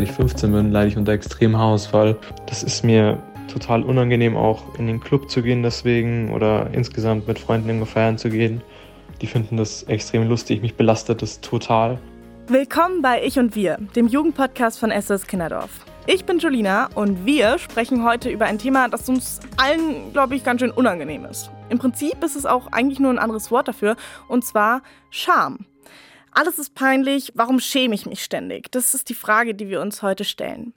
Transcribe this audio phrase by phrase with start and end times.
[0.00, 2.16] seit ich 15 bin, leide ich unter extremem Haarausfall.
[2.46, 3.22] Das ist mir
[3.52, 8.16] total unangenehm, auch in den Club zu gehen deswegen oder insgesamt mit Freunden irgendwo feiern
[8.16, 8.62] zu gehen.
[9.20, 11.98] Die finden das extrem lustig, mich belastet das total.
[12.48, 15.84] Willkommen bei Ich und Wir, dem Jugendpodcast von SOS Kinderdorf.
[16.06, 20.44] Ich bin Julina und wir sprechen heute über ein Thema, das uns allen, glaube ich,
[20.44, 21.50] ganz schön unangenehm ist.
[21.68, 23.96] Im Prinzip ist es auch eigentlich nur ein anderes Wort dafür,
[24.28, 24.80] und zwar
[25.10, 25.66] Scham.
[26.32, 28.70] Alles ist peinlich, warum schäme ich mich ständig?
[28.70, 30.72] Das ist die Frage, die wir uns heute stellen.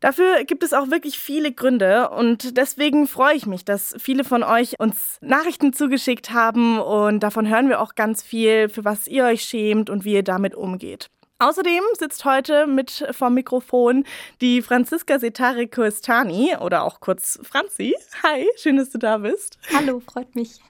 [0.00, 4.42] Dafür gibt es auch wirklich viele Gründe und deswegen freue ich mich, dass viele von
[4.42, 9.24] euch uns Nachrichten zugeschickt haben und davon hören wir auch ganz viel, für was ihr
[9.24, 11.08] euch schämt und wie ihr damit umgeht.
[11.42, 14.04] Außerdem sitzt heute mit vom Mikrofon
[14.40, 17.96] die Franziska Setari Koestani oder auch kurz Franzi.
[18.22, 19.58] Hi, schön, dass du da bist.
[19.74, 20.60] Hallo, freut mich.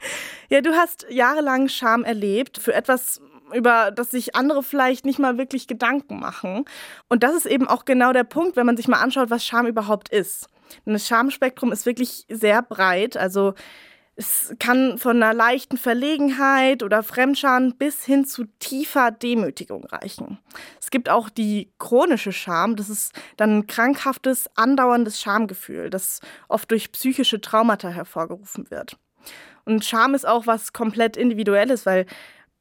[0.48, 3.20] Ja, du hast jahrelang Scham erlebt für etwas,
[3.54, 6.64] über das sich andere vielleicht nicht mal wirklich Gedanken machen.
[7.08, 9.66] Und das ist eben auch genau der Punkt, wenn man sich mal anschaut, was Scham
[9.66, 10.48] überhaupt ist.
[10.86, 13.16] Denn das Schamspektrum ist wirklich sehr breit.
[13.16, 13.54] Also
[14.14, 20.38] es kann von einer leichten Verlegenheit oder Fremdscham bis hin zu tiefer Demütigung reichen.
[20.78, 22.76] Es gibt auch die chronische Scham.
[22.76, 28.98] Das ist dann ein krankhaftes, andauerndes Schamgefühl, das oft durch psychische Traumata hervorgerufen wird.
[29.64, 32.06] Und Scham ist auch was komplett Individuelles, weil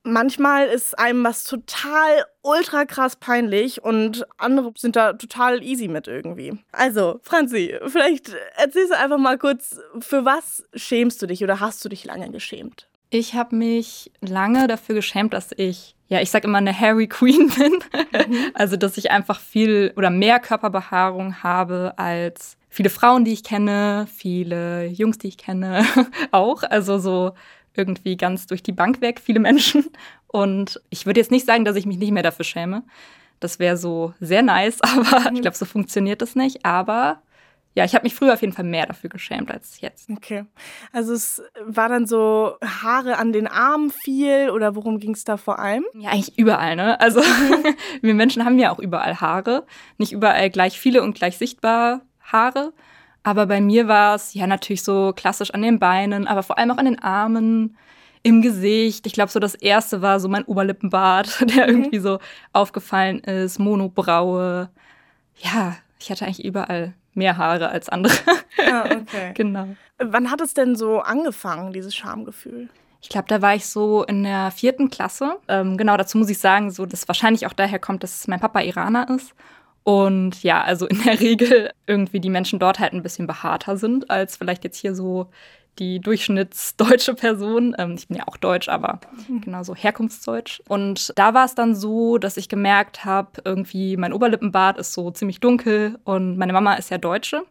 [0.03, 6.07] manchmal ist einem was total ultra krass peinlich und andere sind da total easy mit
[6.07, 6.53] irgendwie.
[6.71, 11.83] Also, Franzi, vielleicht erzählst du einfach mal kurz, für was schämst du dich oder hast
[11.85, 12.87] du dich lange geschämt?
[13.09, 17.49] Ich habe mich lange dafür geschämt, dass ich, ja, ich sag immer eine Harry Queen
[17.57, 17.73] bin.
[18.27, 18.51] Mhm.
[18.53, 24.07] also, dass ich einfach viel oder mehr Körperbehaarung habe als viele Frauen, die ich kenne,
[24.11, 25.85] viele Jungs, die ich kenne,
[26.31, 26.63] auch.
[26.63, 27.33] Also so
[27.75, 29.85] irgendwie ganz durch die Bank weg, viele Menschen.
[30.27, 32.83] Und ich würde jetzt nicht sagen, dass ich mich nicht mehr dafür schäme.
[33.39, 35.41] Das wäre so sehr nice, aber ich mhm.
[35.41, 36.65] glaube, so funktioniert das nicht.
[36.65, 37.21] Aber
[37.73, 40.09] ja, ich habe mich früher auf jeden Fall mehr dafür geschämt als jetzt.
[40.09, 40.45] Okay.
[40.91, 45.37] Also es war dann so Haare an den Armen viel oder worum ging es da
[45.37, 45.85] vor allem?
[45.93, 46.99] Ja, eigentlich überall, ne?
[46.99, 47.75] Also mhm.
[48.01, 49.65] wir Menschen haben ja auch überall Haare.
[49.97, 52.73] Nicht überall gleich viele und gleich sichtbar Haare.
[53.23, 56.71] Aber bei mir war es ja natürlich so klassisch an den Beinen, aber vor allem
[56.71, 57.77] auch an den Armen,
[58.23, 59.05] im Gesicht.
[59.07, 62.19] Ich glaube, so das erste war so mein Oberlippenbart, der irgendwie so
[62.53, 64.69] aufgefallen ist, Monobraue.
[65.37, 68.13] Ja, ich hatte eigentlich überall mehr Haare als andere.
[68.71, 69.31] Ah, okay.
[69.33, 69.67] genau.
[69.97, 72.69] Wann hat es denn so angefangen, dieses Schamgefühl?
[73.01, 75.37] Ich glaube, da war ich so in der vierten Klasse.
[75.47, 78.61] Ähm, genau, dazu muss ich sagen, so, dass wahrscheinlich auch daher kommt, dass mein Papa
[78.61, 79.33] Iraner ist.
[79.83, 84.09] Und ja, also in der Regel irgendwie die Menschen dort halt ein bisschen behaarter sind
[84.09, 85.27] als vielleicht jetzt hier so
[85.79, 87.75] die durchschnittsdeutsche Person.
[87.77, 89.41] Ähm, ich bin ja auch deutsch, aber mhm.
[89.41, 90.61] genauso herkunftsdeutsch.
[90.67, 95.11] Und da war es dann so, dass ich gemerkt habe, irgendwie mein Oberlippenbart ist so
[95.11, 97.43] ziemlich dunkel und meine Mama ist ja Deutsche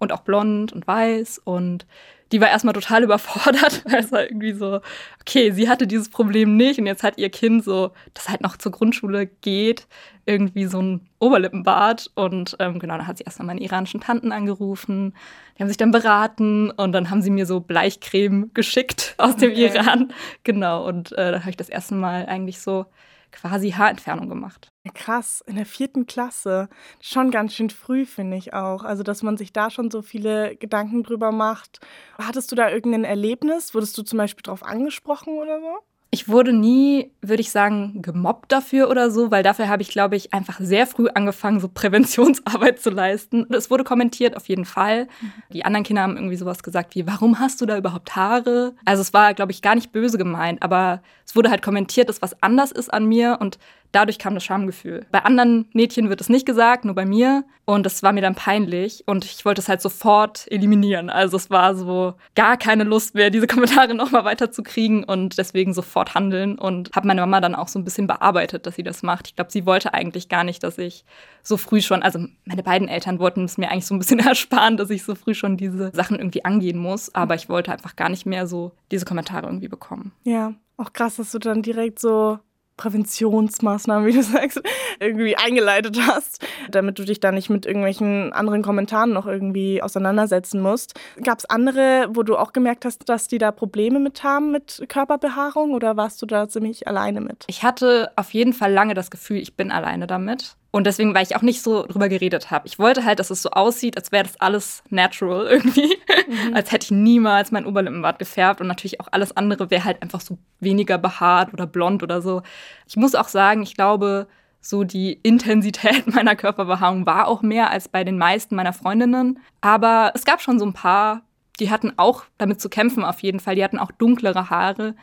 [0.00, 1.86] und auch blond und weiß und
[2.32, 4.80] die war erstmal total überfordert, weil es war irgendwie so,
[5.20, 8.56] okay, sie hatte dieses Problem nicht und jetzt hat ihr Kind so, das halt noch
[8.56, 9.86] zur Grundschule geht,
[10.26, 12.10] irgendwie so ein Oberlippenbart.
[12.14, 15.14] Und ähm, genau, dann hat sie erstmal meine iranischen Tanten angerufen.
[15.56, 19.50] Die haben sich dann beraten und dann haben sie mir so Bleichcreme geschickt aus dem
[19.50, 19.66] okay.
[19.66, 20.12] Iran.
[20.44, 22.86] Genau, und äh, da habe ich das erste Mal eigentlich so
[23.32, 24.69] quasi Haarentfernung gemacht.
[24.94, 26.70] Krass, in der vierten Klasse.
[27.00, 28.82] Schon ganz schön früh, finde ich auch.
[28.82, 31.80] Also, dass man sich da schon so viele Gedanken drüber macht.
[32.18, 33.74] Hattest du da irgendein Erlebnis?
[33.74, 35.78] Wurdest du zum Beispiel drauf angesprochen oder so?
[36.12, 40.16] Ich wurde nie, würde ich sagen, gemobbt dafür oder so, weil dafür habe ich, glaube
[40.16, 43.46] ich, einfach sehr früh angefangen, so Präventionsarbeit zu leisten.
[43.50, 45.04] Es wurde kommentiert, auf jeden Fall.
[45.20, 45.32] Mhm.
[45.52, 48.74] Die anderen Kinder haben irgendwie sowas gesagt wie, warum hast du da überhaupt Haare?
[48.84, 52.22] Also es war, glaube ich, gar nicht böse gemeint, aber es wurde halt kommentiert, dass
[52.22, 53.56] was anders ist an mir und
[53.92, 55.06] dadurch kam das Schamgefühl.
[55.12, 57.44] Bei anderen Mädchen wird es nicht gesagt, nur bei mir.
[57.66, 59.04] Und das war mir dann peinlich.
[59.06, 61.08] Und ich wollte es halt sofort eliminieren.
[61.08, 66.16] Also es war so gar keine Lust mehr, diese Kommentare nochmal weiterzukriegen und deswegen sofort
[66.16, 66.58] handeln.
[66.58, 69.28] Und habe meine Mama dann auch so ein bisschen bearbeitet, dass sie das macht.
[69.28, 71.04] Ich glaube, sie wollte eigentlich gar nicht, dass ich
[71.44, 74.76] so früh schon, also meine beiden Eltern wollten es mir eigentlich so ein bisschen ersparen,
[74.76, 77.14] dass ich so früh schon diese Sachen irgendwie angehen muss.
[77.14, 80.10] Aber ich wollte einfach gar nicht mehr so diese Kommentare irgendwie bekommen.
[80.24, 82.38] Ja, auch krass, dass du dann direkt so
[82.80, 84.60] Präventionsmaßnahmen, wie du sagst,
[84.98, 90.60] irgendwie eingeleitet hast, damit du dich da nicht mit irgendwelchen anderen Kommentaren noch irgendwie auseinandersetzen
[90.60, 90.98] musst.
[91.22, 94.82] Gab es andere, wo du auch gemerkt hast, dass die da Probleme mit haben mit
[94.88, 97.44] Körperbehaarung oder warst du da ziemlich alleine mit?
[97.48, 100.56] Ich hatte auf jeden Fall lange das Gefühl, ich bin alleine damit.
[100.72, 102.66] Und deswegen, weil ich auch nicht so drüber geredet habe.
[102.68, 105.96] Ich wollte halt, dass es so aussieht, als wäre das alles natural irgendwie.
[106.28, 106.54] Mhm.
[106.54, 108.60] als hätte ich niemals mein Oberlippenbart gefärbt.
[108.60, 112.42] Und natürlich auch alles andere wäre halt einfach so weniger behaart oder blond oder so.
[112.86, 114.28] Ich muss auch sagen, ich glaube,
[114.60, 119.38] So die Intensität meiner Körperbehaarung war auch mehr als bei den meisten meiner Freundinnen.
[119.60, 121.22] Aber es gab schon so ein paar,
[121.58, 123.54] die hatten auch damit zu kämpfen auf jeden Fall.
[123.56, 124.94] Die hatten auch dunklere Haare.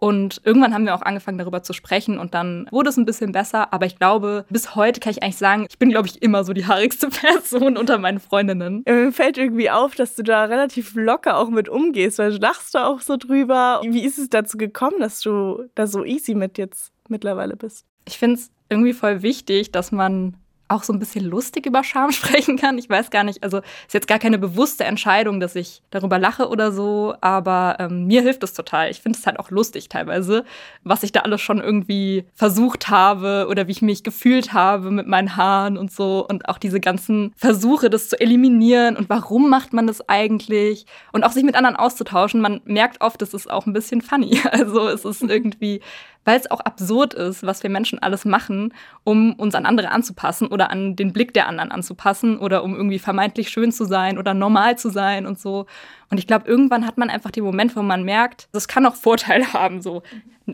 [0.00, 3.32] Und irgendwann haben wir auch angefangen, darüber zu sprechen und dann wurde es ein bisschen
[3.32, 3.72] besser.
[3.72, 6.54] Aber ich glaube, bis heute kann ich eigentlich sagen, ich bin, glaube ich, immer so
[6.54, 8.82] die haarigste Person unter meinen Freundinnen.
[8.86, 12.74] Mir fällt irgendwie auf, dass du da relativ locker auch mit umgehst, weil du lachst
[12.74, 13.82] da auch so drüber.
[13.84, 17.84] Wie ist es dazu gekommen, dass du da so easy mit jetzt mittlerweile bist?
[18.06, 20.34] Ich finde es irgendwie voll wichtig, dass man
[20.70, 22.78] auch so ein bisschen lustig über Scham sprechen kann.
[22.78, 26.48] Ich weiß gar nicht, also ist jetzt gar keine bewusste Entscheidung, dass ich darüber lache
[26.48, 28.90] oder so, aber ähm, mir hilft es total.
[28.90, 30.44] Ich finde es halt auch lustig teilweise,
[30.84, 35.06] was ich da alles schon irgendwie versucht habe oder wie ich mich gefühlt habe mit
[35.06, 39.72] meinen Haaren und so und auch diese ganzen Versuche, das zu eliminieren und warum macht
[39.72, 42.40] man das eigentlich und auch sich mit anderen auszutauschen.
[42.40, 44.40] Man merkt oft, es ist auch ein bisschen funny.
[44.50, 45.80] Also es ist irgendwie
[46.24, 48.74] weil es auch absurd ist, was wir Menschen alles machen,
[49.04, 52.98] um uns an andere anzupassen oder an den Blick der anderen anzupassen oder um irgendwie
[52.98, 55.66] vermeintlich schön zu sein oder normal zu sein und so.
[56.10, 58.94] Und ich glaube, irgendwann hat man einfach den Moment, wo man merkt, das kann auch
[58.94, 60.02] Vorteile haben, so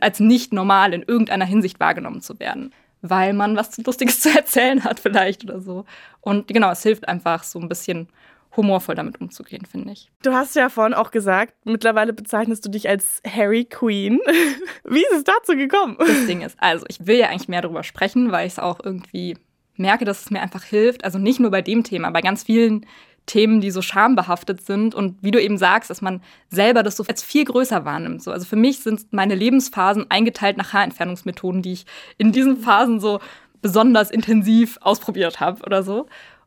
[0.00, 2.72] als nicht normal in irgendeiner Hinsicht wahrgenommen zu werden
[3.02, 5.84] weil man was Lustiges zu erzählen hat vielleicht oder so.
[6.20, 8.08] Und genau, es hilft einfach so ein bisschen
[8.56, 10.10] humorvoll damit umzugehen, finde ich.
[10.22, 14.20] Du hast ja vorhin auch gesagt, mittlerweile bezeichnest du dich als Harry Queen.
[14.84, 15.96] Wie ist es dazu gekommen?
[15.98, 18.80] Das Ding ist, also ich will ja eigentlich mehr darüber sprechen, weil ich es auch
[18.82, 19.36] irgendwie
[19.76, 21.04] merke, dass es mir einfach hilft.
[21.04, 22.86] Also nicht nur bei dem Thema, bei ganz vielen
[23.26, 27.04] Themen, die so schambehaftet sind und wie du eben sagst, dass man selber das so
[27.08, 28.22] als viel größer wahrnimmt.
[28.22, 31.86] So, also für mich sind meine Lebensphasen eingeteilt nach Haarentfernungsmethoden, die ich
[32.18, 33.20] in diesen Phasen so
[33.62, 36.06] besonders intensiv ausprobiert habe oder so.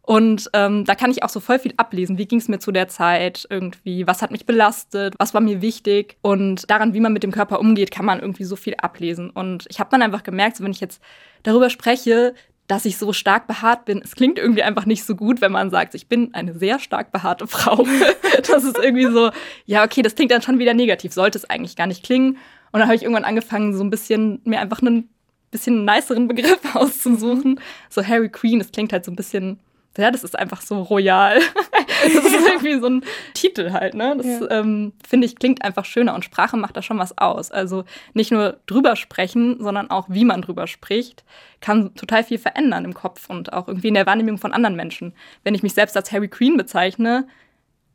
[0.10, 2.18] Und ähm, da kann ich auch so voll viel ablesen.
[2.18, 4.08] Wie ging es mir zu der Zeit irgendwie?
[4.08, 5.14] Was hat mich belastet?
[5.20, 6.18] Was war mir wichtig?
[6.24, 9.30] Und daran, wie man mit dem Körper umgeht, kann man irgendwie so viel ablesen.
[9.30, 11.00] Und ich habe dann einfach gemerkt, so wenn ich jetzt
[11.44, 12.34] darüber spreche,
[12.66, 14.02] dass ich so stark behaart bin.
[14.04, 17.12] Es klingt irgendwie einfach nicht so gut, wenn man sagt, ich bin eine sehr stark
[17.12, 17.86] behaarte Frau.
[18.48, 19.30] das ist irgendwie so,
[19.68, 22.30] ja, okay, das klingt dann schon wieder negativ, sollte es eigentlich gar nicht klingen.
[22.72, 25.08] Und dann habe ich irgendwann angefangen, so ein bisschen mir einfach einen
[25.52, 27.60] bisschen niceren Begriff auszusuchen.
[27.90, 29.60] So Harry Queen, das klingt halt so ein bisschen
[29.98, 31.40] ja, das ist einfach so royal.
[32.04, 33.04] das ist irgendwie so ein
[33.34, 34.16] Titel halt, ne?
[34.18, 34.60] Das ja.
[34.60, 37.52] ähm, finde ich klingt einfach schöner und Sprache macht da schon was aus.
[37.52, 37.84] Also
[38.14, 41.24] nicht nur drüber sprechen, sondern auch wie man drüber spricht,
[41.60, 45.14] kann total viel verändern im Kopf und auch irgendwie in der Wahrnehmung von anderen Menschen.
[45.44, 47.28] Wenn ich mich selbst als Harry Queen bezeichne,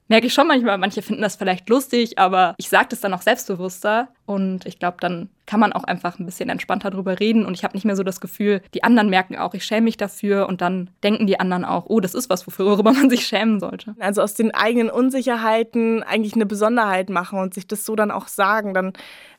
[0.08, 3.22] merke ich schon manchmal, manche finden das vielleicht lustig, aber ich sage das dann auch
[3.22, 7.54] selbstbewusster und ich glaube, dann kann man auch einfach ein bisschen entspannter drüber reden und
[7.54, 10.48] ich habe nicht mehr so das Gefühl, die anderen merken auch, ich schäme mich dafür
[10.48, 13.94] und dann denken die anderen auch, oh, das ist was, worüber man sich schämen sollte.
[13.98, 18.28] Also aus den eigenen Unsicherheiten eigentlich eine Besonderheit machen und sich das so dann auch
[18.28, 18.92] sagen, dann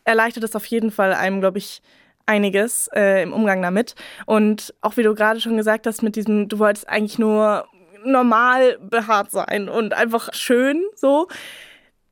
[0.03, 1.81] erleichtert das auf jeden Fall einem, glaube ich,
[2.25, 3.95] einiges äh, im Umgang damit.
[4.25, 7.67] Und auch wie du gerade schon gesagt hast, mit diesem, du wolltest eigentlich nur
[8.05, 11.27] normal behaart sein und einfach schön so.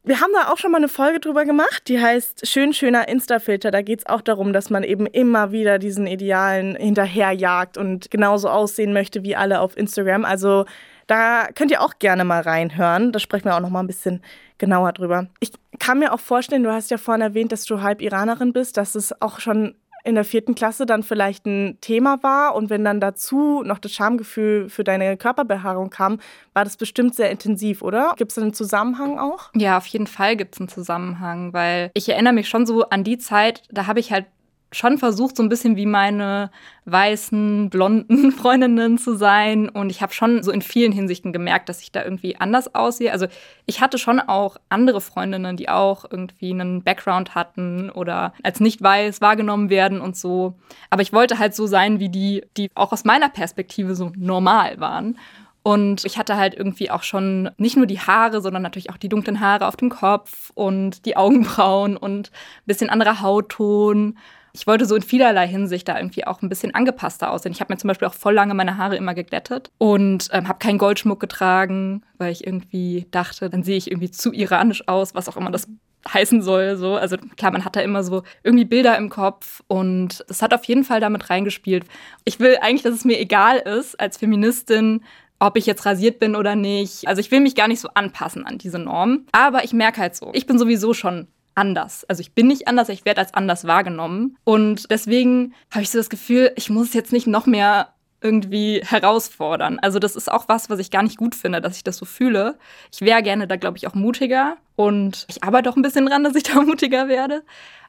[0.05, 3.71] Wir haben da auch schon mal eine Folge drüber gemacht, die heißt Schön, schöner Insta-Filter.
[3.71, 8.49] Da geht es auch darum, dass man eben immer wieder diesen Idealen hinterherjagt und genauso
[8.49, 10.25] aussehen möchte wie alle auf Instagram.
[10.25, 10.65] Also
[11.07, 13.13] da könnt ihr auch gerne mal reinhören.
[13.13, 14.21] Da sprechen wir auch noch mal ein bisschen
[14.57, 15.27] genauer drüber.
[15.39, 18.75] Ich kann mir auch vorstellen, du hast ja vorhin erwähnt, dass du halb Iranerin bist,
[18.75, 22.83] dass es auch schon in der vierten Klasse dann vielleicht ein Thema war und wenn
[22.83, 26.19] dann dazu noch das Schamgefühl für deine Körperbehaarung kam,
[26.53, 28.13] war das bestimmt sehr intensiv, oder?
[28.17, 29.49] Gibt es einen Zusammenhang auch?
[29.55, 33.03] Ja, auf jeden Fall gibt es einen Zusammenhang, weil ich erinnere mich schon so an
[33.03, 34.25] die Zeit, da habe ich halt
[34.73, 36.51] schon versucht, so ein bisschen wie meine
[36.85, 39.69] weißen, blonden Freundinnen zu sein.
[39.69, 43.11] Und ich habe schon so in vielen Hinsichten gemerkt, dass ich da irgendwie anders aussehe.
[43.11, 43.27] Also
[43.65, 48.81] ich hatte schon auch andere Freundinnen, die auch irgendwie einen Background hatten oder als nicht
[48.81, 50.55] weiß wahrgenommen werden und so.
[50.89, 54.79] Aber ich wollte halt so sein wie die, die auch aus meiner Perspektive so normal
[54.79, 55.17] waren.
[55.63, 59.07] Und ich hatte halt irgendwie auch schon nicht nur die Haare, sondern natürlich auch die
[59.07, 64.17] dunklen Haare auf dem Kopf und die Augenbrauen und ein bisschen anderer Hautton
[64.55, 67.51] ich wollte so in vielerlei Hinsicht da irgendwie auch ein bisschen angepasster aussehen.
[67.51, 70.59] Ich habe mir zum Beispiel auch voll lange meine Haare immer geglättet und ähm, habe
[70.59, 75.27] keinen Goldschmuck getragen, weil ich irgendwie dachte, dann sehe ich irgendwie zu iranisch aus, was
[75.27, 75.67] auch immer das
[76.07, 76.75] heißen soll.
[76.75, 76.95] So.
[76.95, 80.65] Also klar, man hat da immer so irgendwie Bilder im Kopf und es hat auf
[80.65, 81.85] jeden Fall damit reingespielt.
[82.23, 85.03] Ich will eigentlich, dass es mir egal ist als Feministin,
[85.39, 87.07] ob ich jetzt rasiert bin oder nicht.
[87.07, 89.25] Also ich will mich gar nicht so anpassen an diese Norm.
[89.31, 92.05] Aber ich merke halt so, ich bin sowieso schon anders.
[92.05, 94.37] Also ich bin nicht anders, ich werde als anders wahrgenommen.
[94.43, 98.81] Und deswegen habe ich so das Gefühl, ich muss es jetzt nicht noch mehr irgendwie
[98.83, 99.79] herausfordern.
[99.79, 102.05] Also das ist auch was, was ich gar nicht gut finde, dass ich das so
[102.05, 102.57] fühle.
[102.91, 106.23] Ich wäre gerne da, glaube ich, auch mutiger und ich arbeite auch ein bisschen dran,
[106.23, 107.43] dass ich da mutiger werde.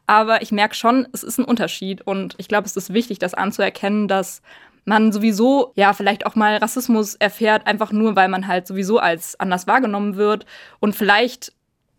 [0.06, 3.32] Aber ich merke schon, es ist ein Unterschied und ich glaube, es ist wichtig, das
[3.32, 4.42] anzuerkennen, dass
[4.84, 9.40] man sowieso ja vielleicht auch mal Rassismus erfährt, einfach nur, weil man halt sowieso als
[9.40, 10.44] anders wahrgenommen wird
[10.78, 11.53] und vielleicht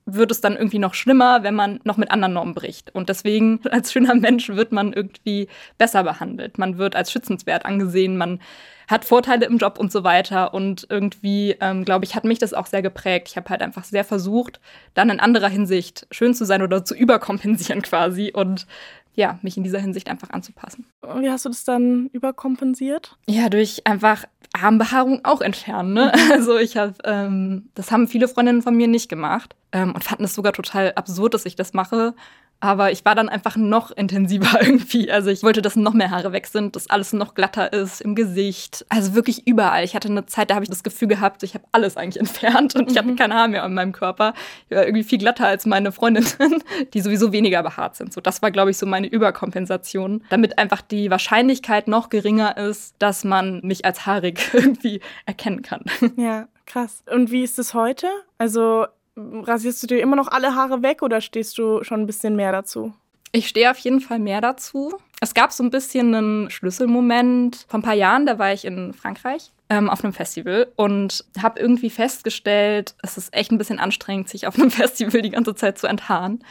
[0.05, 2.93] wird es dann irgendwie noch schlimmer, wenn man noch mit anderen Normen bricht.
[2.93, 5.47] Und deswegen, als schöner Mensch, wird man irgendwie
[5.77, 6.57] besser behandelt.
[6.57, 8.39] Man wird als schützenswert angesehen, man
[8.87, 10.53] hat Vorteile im Job und so weiter.
[10.53, 13.29] Und irgendwie, ähm, glaube ich, hat mich das auch sehr geprägt.
[13.29, 14.59] Ich habe halt einfach sehr versucht,
[14.93, 18.31] dann in anderer Hinsicht schön zu sein oder zu überkompensieren quasi.
[18.31, 18.67] Und
[19.15, 20.85] ja, mich in dieser Hinsicht einfach anzupassen.
[21.01, 23.17] Wie hast du das dann überkompensiert?
[23.27, 25.93] Ja, durch einfach Armbehaarung auch entfernen.
[25.93, 26.11] Ne?
[26.13, 26.31] Mhm.
[26.31, 30.25] Also ich habe, ähm, das haben viele Freundinnen von mir nicht gemacht ähm, und fanden
[30.25, 32.13] es sogar total absurd, dass ich das mache.
[32.59, 35.11] Aber ich war dann einfach noch intensiver irgendwie.
[35.11, 38.15] Also ich wollte, dass noch mehr Haare weg sind, dass alles noch glatter ist im
[38.15, 38.85] Gesicht.
[38.89, 39.83] Also wirklich überall.
[39.83, 42.75] Ich hatte eine Zeit, da habe ich das Gefühl gehabt, ich habe alles eigentlich entfernt
[42.75, 43.15] und ich hatte mhm.
[43.15, 44.33] kein Haar mehr an meinem Körper.
[44.69, 48.13] Ich war irgendwie viel glatter als meine Freundinnen, die sowieso weniger behaart sind.
[48.13, 52.95] So, das war, glaube ich, so meine Überkompensation, damit einfach die Wahrscheinlichkeit noch geringer ist,
[52.99, 55.83] dass man mich als haarig irgendwie erkennen kann.
[56.17, 57.03] Ja, krass.
[57.11, 58.07] Und wie ist es heute?
[58.37, 58.85] Also
[59.15, 62.51] rasierst du dir immer noch alle Haare weg oder stehst du schon ein bisschen mehr
[62.51, 62.93] dazu?
[63.31, 64.93] Ich stehe auf jeden Fall mehr dazu.
[65.19, 68.93] Es gab so ein bisschen einen Schlüsselmoment vor ein paar Jahren, da war ich in
[68.93, 74.29] Frankreich ähm, auf einem Festival und habe irgendwie festgestellt, es ist echt ein bisschen anstrengend,
[74.29, 76.43] sich auf einem Festival die ganze Zeit zu enthaaren.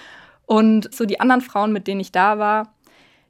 [0.47, 2.75] Und so die anderen Frauen, mit denen ich da war,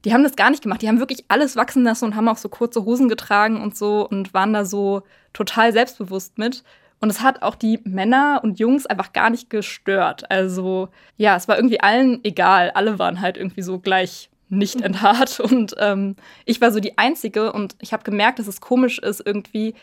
[0.05, 0.83] die haben das gar nicht gemacht.
[0.83, 4.07] Die haben wirklich alles wachsen lassen und haben auch so kurze Hosen getragen und so
[4.07, 6.63] und waren da so total selbstbewusst mit.
[7.05, 10.31] Und es hat auch die Männer und Jungs einfach gar nicht gestört.
[10.31, 12.71] Also ja, es war irgendwie allen egal.
[12.71, 14.85] Alle waren halt irgendwie so gleich nicht mhm.
[14.85, 15.39] enthaart.
[15.41, 19.21] Und ähm, ich war so die Einzige und ich habe gemerkt, dass es komisch ist
[19.23, 19.75] irgendwie.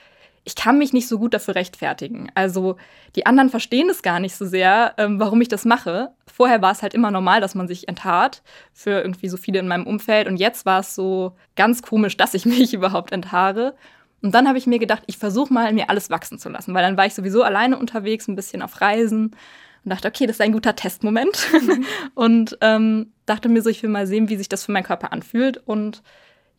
[0.46, 2.32] Ich kann mich nicht so gut dafür rechtfertigen.
[2.34, 2.78] Also
[3.16, 6.10] die anderen verstehen es gar nicht so sehr, ähm, warum ich das mache.
[6.26, 8.42] Vorher war es halt immer normal, dass man sich enthaart
[8.74, 10.28] für irgendwie so viele in meinem Umfeld.
[10.28, 13.76] Und jetzt war es so ganz komisch, dass ich mich überhaupt enthaare.
[14.22, 16.84] Und dann habe ich mir gedacht, ich versuche mal, mir alles wachsen zu lassen, weil
[16.84, 19.36] dann war ich sowieso alleine unterwegs, ein bisschen auf Reisen
[19.84, 21.48] und dachte, okay, das ist ein guter Testmoment.
[21.54, 21.86] Mhm.
[22.14, 25.12] und ähm, dachte mir so, ich will mal sehen, wie sich das für meinen Körper
[25.12, 25.58] anfühlt.
[25.58, 26.04] Und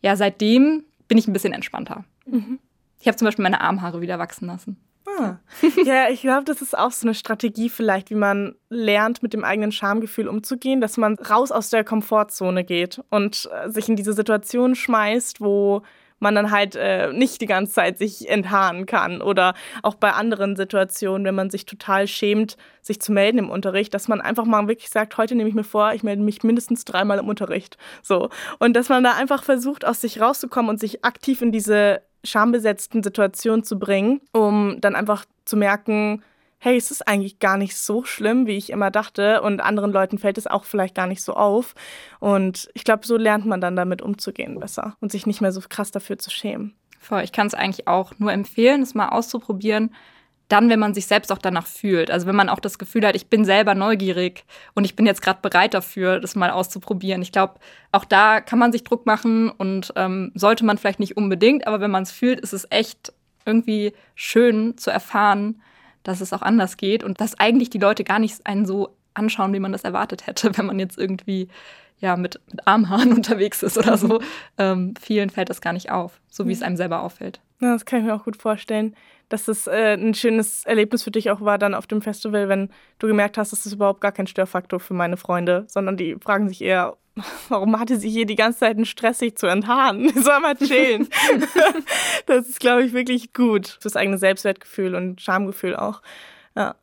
[0.01, 2.03] ja, seitdem bin ich ein bisschen entspannter.
[2.25, 2.59] Mhm.
[2.99, 4.77] Ich habe zum Beispiel meine Armhaare wieder wachsen lassen.
[5.05, 5.37] Ah.
[5.83, 9.43] Ja, ich glaube, das ist auch so eine Strategie vielleicht, wie man lernt, mit dem
[9.43, 14.13] eigenen Schamgefühl umzugehen, dass man raus aus der Komfortzone geht und äh, sich in diese
[14.13, 15.83] Situation schmeißt, wo
[16.23, 19.21] man dann halt äh, nicht die ganze Zeit sich enthaaren kann.
[19.21, 19.53] Oder
[19.83, 24.07] auch bei anderen Situationen, wenn man sich total schämt, sich zu melden im Unterricht, dass
[24.07, 27.19] man einfach mal wirklich sagt, heute nehme ich mir vor, ich melde mich mindestens dreimal
[27.19, 27.77] im Unterricht.
[28.01, 28.29] So.
[28.59, 33.03] Und dass man da einfach versucht, aus sich rauszukommen und sich aktiv in diese schambesetzten
[33.03, 36.23] Situationen zu bringen, um dann einfach zu merken,
[36.63, 39.41] hey, es ist eigentlich gar nicht so schlimm, wie ich immer dachte.
[39.41, 41.75] Und anderen Leuten fällt es auch vielleicht gar nicht so auf.
[42.21, 45.59] Und ich glaube, so lernt man dann damit umzugehen besser und sich nicht mehr so
[45.67, 46.73] krass dafür zu schämen.
[46.99, 49.93] Voll, ich kann es eigentlich auch nur empfehlen, es mal auszuprobieren.
[50.47, 52.09] Dann, wenn man sich selbst auch danach fühlt.
[52.09, 55.21] Also wenn man auch das Gefühl hat, ich bin selber neugierig und ich bin jetzt
[55.21, 57.21] gerade bereit dafür, das mal auszuprobieren.
[57.21, 57.55] Ich glaube,
[57.91, 61.81] auch da kann man sich Druck machen und ähm, sollte man vielleicht nicht unbedingt, aber
[61.81, 63.11] wenn man es fühlt, ist es echt
[63.45, 65.61] irgendwie schön zu erfahren,
[66.03, 69.53] dass es auch anders geht und dass eigentlich die Leute gar nicht einen so anschauen,
[69.53, 71.47] wie man das erwartet hätte, wenn man jetzt irgendwie
[71.99, 74.21] ja, mit, mit Armhaaren unterwegs ist oder so.
[74.57, 77.39] Ähm, vielen fällt das gar nicht auf, so wie es einem selber auffällt.
[77.61, 78.95] Ja, das kann ich mir auch gut vorstellen,
[79.29, 82.69] dass es äh, ein schönes Erlebnis für dich auch war dann auf dem Festival, wenn
[82.99, 86.47] du gemerkt hast, das ist überhaupt gar kein Störfaktor für meine Freunde, sondern die fragen
[86.47, 86.97] sich eher,
[87.49, 90.09] warum hatte sie hier die ganze Zeit einen Stress, sich zu enthaaren?
[90.15, 91.07] Soll mal chillen.
[92.25, 96.01] das ist, glaube ich, wirklich gut fürs eigene Selbstwertgefühl und Schamgefühl auch.
[96.55, 96.75] Ja.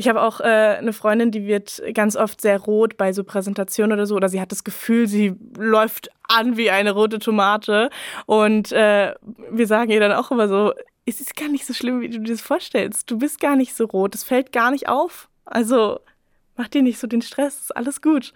[0.00, 3.92] Ich habe auch äh, eine Freundin, die wird ganz oft sehr rot bei so Präsentationen
[3.92, 7.90] oder so, oder sie hat das Gefühl, sie läuft an wie eine rote Tomate.
[8.24, 9.14] Und äh,
[9.50, 10.72] wir sagen ihr dann auch immer so,
[11.08, 13.10] es ist gar nicht so schlimm, wie du dir das vorstellst.
[13.10, 15.28] Du bist gar nicht so rot, es fällt gar nicht auf.
[15.44, 16.00] Also
[16.56, 18.32] mach dir nicht so den Stress, ist alles gut.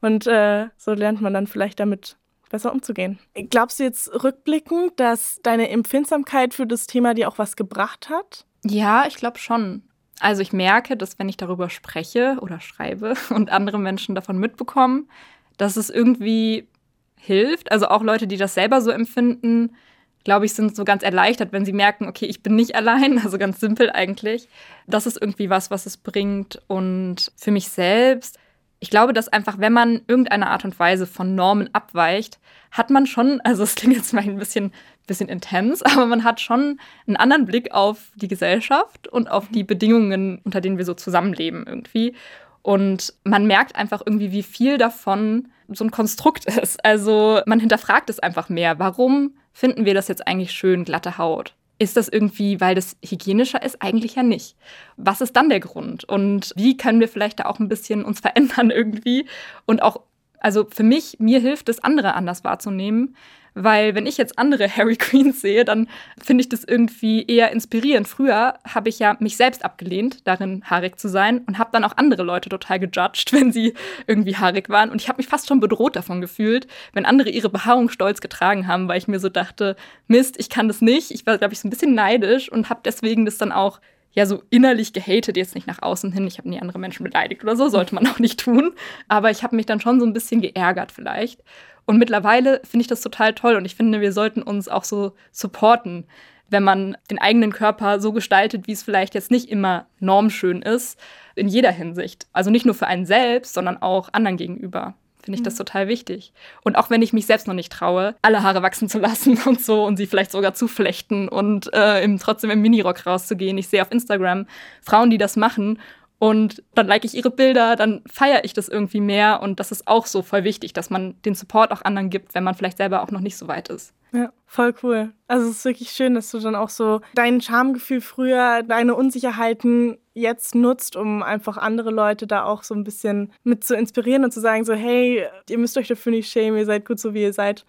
[0.00, 2.16] Und äh, so lernt man dann vielleicht damit
[2.50, 3.18] besser umzugehen.
[3.50, 8.46] Glaubst du jetzt rückblickend, dass deine Empfindsamkeit für das Thema dir auch was gebracht hat?
[8.64, 9.82] Ja, ich glaube schon.
[10.20, 15.08] Also ich merke, dass wenn ich darüber spreche oder schreibe und andere Menschen davon mitbekommen,
[15.56, 16.68] dass es irgendwie
[17.16, 17.72] hilft.
[17.72, 19.74] Also auch Leute, die das selber so empfinden,
[20.24, 23.38] glaube ich, sind so ganz erleichtert, wenn sie merken, okay, ich bin nicht allein, also
[23.38, 24.48] ganz simpel eigentlich.
[24.86, 26.60] Das ist irgendwie was, was es bringt.
[26.66, 28.38] Und für mich selbst
[28.84, 32.38] ich glaube, dass einfach, wenn man irgendeine Art und Weise von Normen abweicht,
[32.70, 34.72] hat man schon, also es klingt jetzt mal ein bisschen,
[35.06, 39.64] bisschen intens, aber man hat schon einen anderen Blick auf die Gesellschaft und auf die
[39.64, 42.14] Bedingungen, unter denen wir so zusammenleben irgendwie.
[42.60, 46.84] Und man merkt einfach irgendwie, wie viel davon so ein Konstrukt ist.
[46.84, 48.78] Also man hinterfragt es einfach mehr.
[48.78, 51.54] Warum finden wir das jetzt eigentlich schön, glatte Haut?
[51.78, 53.80] Ist das irgendwie, weil das hygienischer ist?
[53.80, 54.56] Eigentlich ja nicht.
[54.96, 56.04] Was ist dann der Grund?
[56.04, 59.26] Und wie können wir vielleicht da auch ein bisschen uns verändern irgendwie?
[59.64, 60.02] Und auch,
[60.40, 63.16] also für mich, mir hilft es, andere anders wahrzunehmen.
[63.54, 65.88] Weil wenn ich jetzt andere Harry Queens sehe, dann
[66.20, 68.08] finde ich das irgendwie eher inspirierend.
[68.08, 71.96] Früher habe ich ja mich selbst abgelehnt, darin haarig zu sein und habe dann auch
[71.96, 73.74] andere Leute total gejudged, wenn sie
[74.06, 74.90] irgendwie haarig waren.
[74.90, 78.66] Und ich habe mich fast schon bedroht davon gefühlt, wenn andere ihre Behaarung stolz getragen
[78.66, 79.76] haben, weil ich mir so dachte,
[80.08, 81.10] Mist, ich kann das nicht.
[81.10, 83.80] Ich war, glaube ich, so ein bisschen neidisch und habe deswegen das dann auch
[84.14, 86.26] ja so innerlich gehatet, jetzt nicht nach außen hin.
[86.26, 88.72] Ich habe nie andere Menschen beleidigt oder so, sollte man auch nicht tun.
[89.08, 91.42] Aber ich habe mich dann schon so ein bisschen geärgert vielleicht.
[91.84, 95.12] Und mittlerweile finde ich das total toll und ich finde, wir sollten uns auch so
[95.32, 96.06] supporten,
[96.48, 100.98] wenn man den eigenen Körper so gestaltet, wie es vielleicht jetzt nicht immer normschön ist,
[101.34, 102.26] in jeder Hinsicht.
[102.32, 104.94] Also nicht nur für einen selbst, sondern auch anderen gegenüber.
[105.24, 105.58] Finde ich das mhm.
[105.58, 106.32] total wichtig.
[106.62, 109.60] Und auch wenn ich mich selbst noch nicht traue, alle Haare wachsen zu lassen und
[109.60, 113.58] so und sie vielleicht sogar zu flechten und äh, im, trotzdem im Minirock rauszugehen.
[113.58, 114.46] Ich sehe auf Instagram
[114.82, 115.78] Frauen, die das machen
[116.18, 119.42] und dann like ich ihre Bilder, dann feiere ich das irgendwie mehr.
[119.42, 122.44] Und das ist auch so voll wichtig, dass man den Support auch anderen gibt, wenn
[122.44, 123.92] man vielleicht selber auch noch nicht so weit ist.
[124.12, 125.12] Ja, voll cool.
[125.26, 129.98] Also es ist wirklich schön, dass du dann auch so dein Charmegefühl früher, deine Unsicherheiten
[130.14, 134.32] jetzt nutzt, um einfach andere Leute da auch so ein bisschen mit zu inspirieren und
[134.32, 137.22] zu sagen, so, hey, ihr müsst euch dafür nicht schämen, ihr seid gut so, wie
[137.22, 137.66] ihr seid.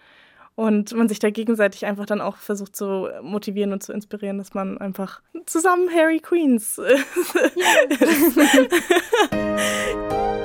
[0.54, 4.54] Und man sich da gegenseitig einfach dann auch versucht zu motivieren und zu inspirieren, dass
[4.54, 7.26] man einfach zusammen Harry Queens ist.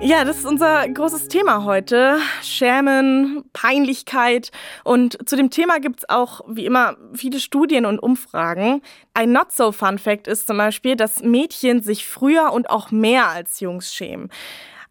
[0.00, 2.18] Ja, das ist unser großes Thema heute.
[2.42, 4.52] Schämen, Peinlichkeit.
[4.84, 8.80] Und zu dem Thema gibt es auch, wie immer, viele Studien und Umfragen.
[9.12, 14.30] Ein Not-So-Fun-Fact ist zum Beispiel, dass Mädchen sich früher und auch mehr als Jungs schämen.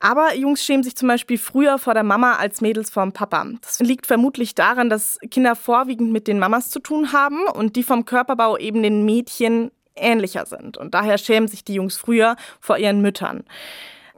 [0.01, 3.45] Aber Jungs schämen sich zum Beispiel früher vor der Mama als Mädels vorm Papa.
[3.61, 7.83] Das liegt vermutlich daran, dass Kinder vorwiegend mit den Mamas zu tun haben und die
[7.83, 10.77] vom Körperbau eben den Mädchen ähnlicher sind.
[10.77, 13.45] Und daher schämen sich die Jungs früher vor ihren Müttern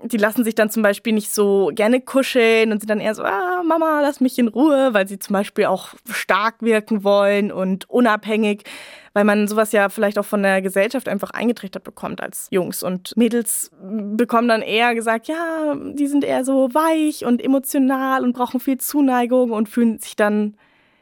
[0.03, 3.23] die lassen sich dann zum Beispiel nicht so gerne kuscheln und sind dann eher so,
[3.23, 7.89] ah, Mama, lass mich in Ruhe, weil sie zum Beispiel auch stark wirken wollen und
[7.89, 8.63] unabhängig,
[9.13, 12.83] weil man sowas ja vielleicht auch von der Gesellschaft einfach eingetrichtert bekommt als Jungs.
[12.83, 18.33] Und Mädels bekommen dann eher gesagt, ja, die sind eher so weich und emotional und
[18.33, 20.55] brauchen viel Zuneigung und fühlen sich dann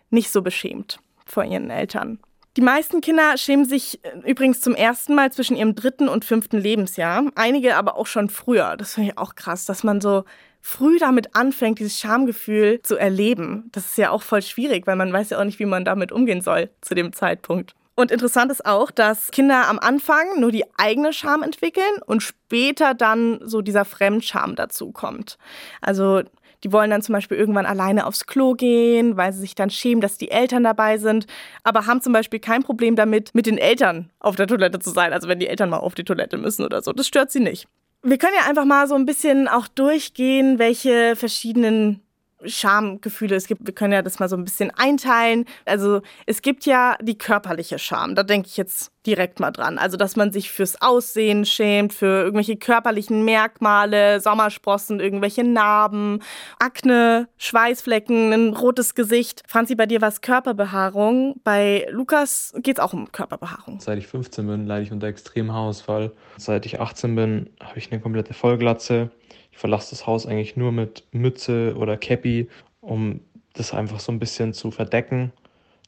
[0.09, 2.19] nicht so beschämt vor ihren Eltern.
[2.57, 6.57] Die meisten Kinder schämen sich äh, übrigens zum ersten Mal zwischen ihrem dritten und fünften
[6.57, 7.25] Lebensjahr.
[7.35, 8.75] Einige aber auch schon früher.
[8.77, 10.23] Das finde ich auch krass, dass man so
[10.59, 13.69] früh damit anfängt, dieses Schamgefühl zu erleben.
[13.73, 16.11] Das ist ja auch voll schwierig, weil man weiß ja auch nicht, wie man damit
[16.11, 17.75] umgehen soll zu dem Zeitpunkt.
[17.93, 22.95] Und interessant ist auch, dass Kinder am Anfang nur die eigene Scham entwickeln und später
[22.95, 25.37] dann so dieser Fremdscham dazu kommt.
[25.81, 26.23] Also
[26.67, 30.01] die wollen dann zum Beispiel irgendwann alleine aufs Klo gehen, weil sie sich dann schämen,
[30.01, 31.25] dass die Eltern dabei sind,
[31.63, 35.13] aber haben zum Beispiel kein Problem damit, mit den Eltern auf der Toilette zu sein.
[35.13, 36.91] Also wenn die Eltern mal auf die Toilette müssen oder so.
[36.91, 37.67] Das stört sie nicht.
[38.03, 42.01] Wir können ja einfach mal so ein bisschen auch durchgehen, welche verschiedenen
[42.45, 43.65] Schamgefühle es gibt.
[43.65, 45.45] Wir können ja das mal so ein bisschen einteilen.
[45.65, 48.15] Also es gibt ja die körperliche Scham.
[48.15, 49.77] Da denke ich jetzt direkt mal dran.
[49.77, 56.21] Also dass man sich fürs Aussehen schämt, für irgendwelche körperlichen Merkmale, Sommersprossen, irgendwelche Narben,
[56.59, 59.43] Akne, Schweißflecken, ein rotes Gesicht.
[59.47, 61.39] Franzi, bei dir war es Körperbehaarung.
[61.43, 63.79] Bei Lukas geht es auch um Körperbehaarung.
[63.79, 66.11] Seit ich 15 bin, leide ich unter extremem Haarausfall.
[66.37, 69.09] Seit ich 18 bin, habe ich eine komplette Vollglatze.
[69.57, 72.47] Ich verlasse das Haus eigentlich nur mit Mütze oder Cappy,
[72.79, 73.21] um
[73.53, 75.33] das einfach so ein bisschen zu verdecken.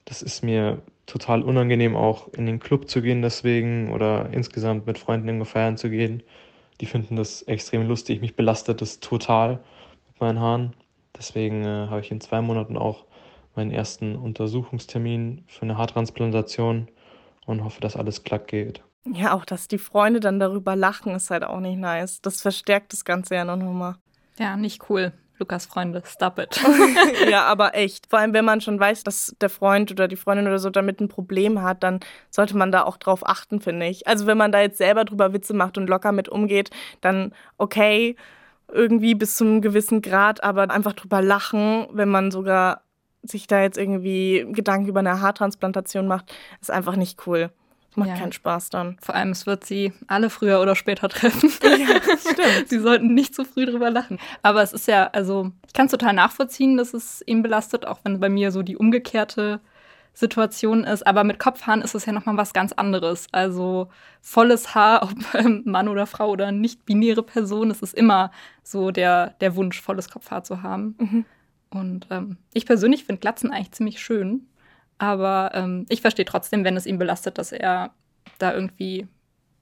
[0.05, 4.97] Das ist mir total unangenehm, auch in den Club zu gehen deswegen oder insgesamt mit
[4.97, 6.23] Freunden irgendwo feiern zu gehen.
[6.81, 8.21] Die finden das extrem lustig.
[8.21, 9.59] Mich belastet das total
[10.07, 10.73] mit meinen Haaren.
[11.15, 13.05] Deswegen äh, habe ich in zwei Monaten auch
[13.55, 16.87] meinen ersten Untersuchungstermin für eine Haartransplantation
[17.45, 18.81] und hoffe, dass alles glatt geht.
[19.05, 22.21] Ja, auch dass die Freunde dann darüber lachen, ist halt auch nicht nice.
[22.21, 23.95] Das verstärkt das Ganze ja noch mal.
[24.37, 25.13] Ja, nicht cool.
[25.39, 26.61] Lukas Freunde, stop it.
[27.29, 28.07] ja, aber echt.
[28.07, 30.99] Vor allem, wenn man schon weiß, dass der Freund oder die Freundin oder so damit
[30.99, 34.05] ein Problem hat, dann sollte man da auch drauf achten, finde ich.
[34.07, 38.17] Also wenn man da jetzt selber drüber Witze macht und locker mit umgeht, dann okay,
[38.71, 42.83] irgendwie bis zu einem gewissen Grad, aber einfach drüber lachen, wenn man sogar
[43.23, 47.49] sich da jetzt irgendwie Gedanken über eine Haartransplantation macht, ist einfach nicht cool.
[47.95, 48.15] Macht ja.
[48.15, 48.97] keinen Spaß dann.
[49.01, 51.51] Vor allem, es wird sie alle früher oder später treffen.
[51.63, 52.67] Ja, stimmt.
[52.69, 54.19] sie sollten nicht zu früh drüber lachen.
[54.43, 57.99] Aber es ist ja, also, ich kann es total nachvollziehen, dass es ihn belastet, auch
[58.03, 59.59] wenn bei mir so die umgekehrte
[60.13, 61.07] Situation ist.
[61.07, 63.27] Aber mit Kopfhaaren ist es ja nochmal was ganz anderes.
[63.31, 63.89] Also
[64.21, 68.31] volles Haar, ob Mann oder Frau oder nicht-binäre Person, es ist immer
[68.63, 70.95] so der, der Wunsch, volles Kopfhaar zu haben.
[70.99, 71.25] Mhm.
[71.71, 74.47] Und ähm, ich persönlich finde Glatzen eigentlich ziemlich schön.
[74.99, 77.91] Aber ähm, ich verstehe trotzdem, wenn es ihn belastet, dass er
[78.37, 79.07] da irgendwie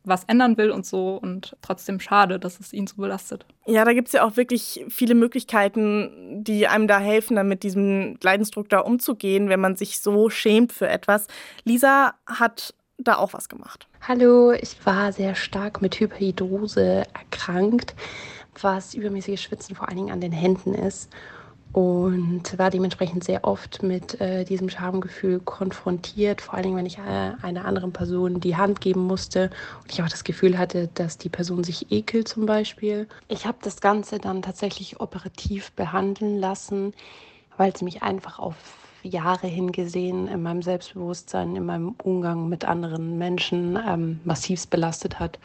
[0.03, 3.45] was ändern will und so und trotzdem schade, dass es ihn so belastet.
[3.65, 7.63] Ja, da gibt es ja auch wirklich viele Möglichkeiten, die einem da helfen, dann mit
[7.63, 11.27] diesem Leidensdruck da umzugehen, wenn man sich so schämt für etwas.
[11.65, 13.87] Lisa hat da auch was gemacht.
[14.07, 17.93] Hallo, ich war sehr stark mit Hyperhidrose erkrankt,
[18.61, 21.11] was übermäßiges Schwitzen vor allen Dingen an den Händen ist
[21.71, 26.97] und war dementsprechend sehr oft mit äh, diesem Schamgefühl konfrontiert, vor allen Dingen, wenn ich
[26.97, 29.49] äh, einer anderen Person die Hand geben musste
[29.83, 33.07] und ich auch das Gefühl hatte, dass die Person sich ekelt zum Beispiel.
[33.27, 36.93] Ich habe das Ganze dann tatsächlich operativ behandeln lassen,
[37.57, 38.55] weil es mich einfach auf
[39.03, 45.39] Jahre hingesehen in meinem Selbstbewusstsein, in meinem Umgang mit anderen Menschen ähm, massivst belastet hat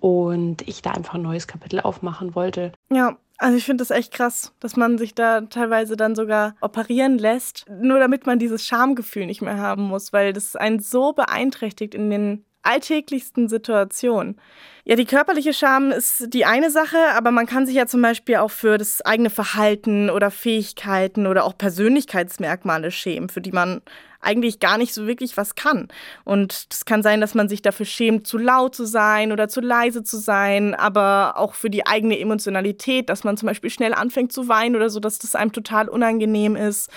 [0.00, 2.72] und ich da einfach ein neues Kapitel aufmachen wollte.
[2.92, 7.18] Ja, also ich finde das echt krass, dass man sich da teilweise dann sogar operieren
[7.18, 11.94] lässt, nur damit man dieses Schamgefühl nicht mehr haben muss, weil das einen so beeinträchtigt
[11.94, 14.40] in den alltäglichsten Situationen.
[14.84, 18.36] Ja, die körperliche Scham ist die eine Sache, aber man kann sich ja zum Beispiel
[18.36, 23.80] auch für das eigene Verhalten oder Fähigkeiten oder auch Persönlichkeitsmerkmale schämen, für die man
[24.22, 25.88] eigentlich gar nicht so wirklich was kann.
[26.24, 29.60] Und es kann sein, dass man sich dafür schämt, zu laut zu sein oder zu
[29.60, 34.32] leise zu sein, aber auch für die eigene Emotionalität, dass man zum Beispiel schnell anfängt
[34.32, 36.88] zu weinen oder so, dass das einem total unangenehm ist.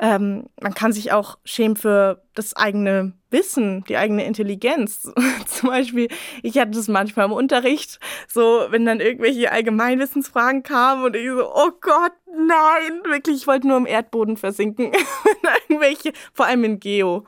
[0.00, 5.02] Ähm, man kann sich auch schämen für das eigene Wissen, die eigene Intelligenz.
[5.46, 6.08] Zum Beispiel,
[6.42, 11.52] ich hatte das manchmal im Unterricht, so wenn dann irgendwelche Allgemeinwissensfragen kamen und ich so,
[11.52, 14.92] oh Gott, nein, wirklich, ich wollte nur im Erdboden versinken.
[15.68, 17.26] irgendwelche, vor allem in Geo.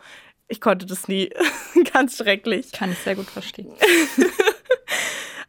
[0.48, 1.30] Ich konnte das nie.
[1.92, 2.72] Ganz schrecklich.
[2.72, 3.72] Kann ich sehr gut verstehen.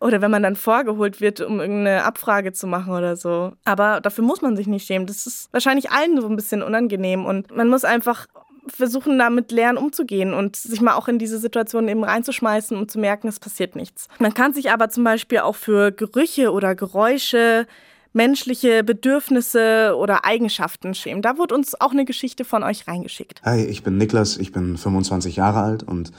[0.02, 3.54] Oder wenn man dann vorgeholt wird, um irgendeine Abfrage zu machen oder so.
[3.64, 5.08] Aber dafür muss man sich nicht schämen.
[5.08, 8.28] Das ist wahrscheinlich allen so ein bisschen unangenehm und man muss einfach
[8.68, 13.00] versuchen, damit lernen umzugehen und sich mal auch in diese Situation eben reinzuschmeißen, um zu
[13.00, 14.08] merken, es passiert nichts.
[14.20, 17.68] Man kann sich aber zum Beispiel auch für Gerüche oder Geräusche
[18.14, 21.22] menschliche Bedürfnisse oder Eigenschaften schämen.
[21.22, 23.42] Da wurde uns auch eine Geschichte von euch reingeschickt.
[23.44, 26.12] Hi, ich bin Niklas, ich bin 25 Jahre alt und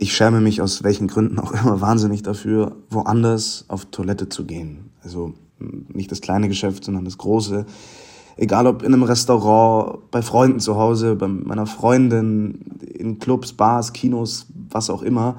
[0.00, 4.90] ich schäme mich aus welchen Gründen auch immer wahnsinnig dafür, woanders auf Toilette zu gehen.
[5.02, 5.34] Also
[5.92, 7.66] nicht das kleine Geschäft, sondern das große.
[8.36, 12.60] Egal ob in einem Restaurant, bei Freunden zu Hause, bei meiner Freundin,
[12.94, 15.38] in Clubs, Bars, Kinos, was auch immer.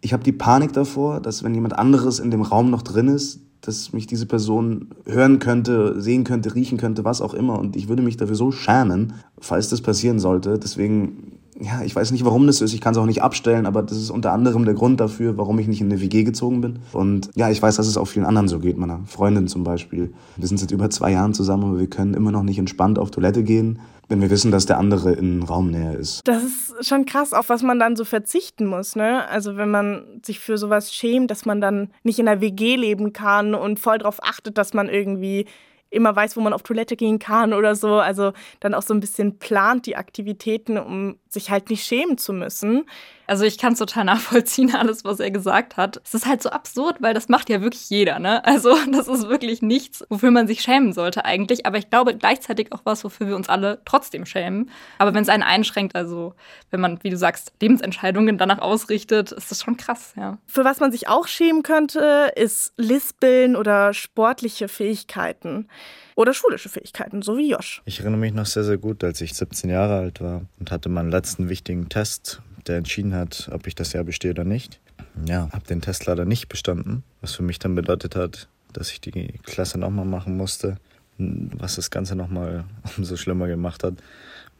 [0.00, 3.40] Ich habe die Panik davor, dass wenn jemand anderes in dem Raum noch drin ist,
[3.62, 7.58] dass mich diese Person hören könnte, sehen könnte, riechen könnte, was auch immer.
[7.58, 10.60] Und ich würde mich dafür so schämen, falls das passieren sollte.
[10.60, 12.72] Deswegen ja, ich weiß nicht, warum das ist.
[12.72, 15.58] Ich kann es auch nicht abstellen, aber das ist unter anderem der Grund dafür, warum
[15.58, 16.78] ich nicht in eine WG gezogen bin.
[16.92, 20.12] Und ja, ich weiß, dass es auch vielen anderen so geht, meiner Freundin zum Beispiel.
[20.36, 23.10] Wir sind seit über zwei Jahren zusammen, aber wir können immer noch nicht entspannt auf
[23.10, 26.22] Toilette gehen, wenn wir wissen, dass der andere in Raumnähe ist.
[26.24, 29.28] Das ist schon krass, auf was man dann so verzichten muss, ne?
[29.28, 33.12] Also wenn man sich für sowas schämt, dass man dann nicht in einer WG leben
[33.12, 35.46] kann und voll darauf achtet, dass man irgendwie
[35.90, 37.94] immer weiß, wo man auf Toilette gehen kann oder so.
[37.94, 42.32] Also dann auch so ein bisschen plant die Aktivitäten, um sich halt nicht schämen zu
[42.32, 42.84] müssen.
[43.28, 46.00] Also ich kann es total nachvollziehen, alles, was er gesagt hat.
[46.04, 48.44] Es ist halt so absurd, weil das macht ja wirklich jeder, ne?
[48.44, 51.66] Also das ist wirklich nichts, wofür man sich schämen sollte eigentlich.
[51.66, 54.70] Aber ich glaube gleichzeitig auch was, wofür wir uns alle trotzdem schämen.
[54.96, 56.34] Aber wenn es einen einschränkt, also
[56.70, 60.38] wenn man, wie du sagst, Lebensentscheidungen danach ausrichtet, ist das schon krass, ja.
[60.46, 65.68] Für was man sich auch schämen könnte, ist Lispeln oder sportliche Fähigkeiten
[66.16, 67.82] oder schulische Fähigkeiten, so wie Josh.
[67.84, 70.88] Ich erinnere mich noch sehr, sehr gut, als ich 17 Jahre alt war und hatte
[70.88, 74.80] meinen letzten wichtigen Test, der entschieden hat, ob ich das Jahr bestehe oder nicht.
[75.26, 79.00] Ja, habe den Test leider nicht bestanden, was für mich dann bedeutet hat, dass ich
[79.00, 80.76] die Klasse nochmal machen musste,
[81.18, 82.64] was das Ganze nochmal
[82.96, 83.94] umso schlimmer gemacht hat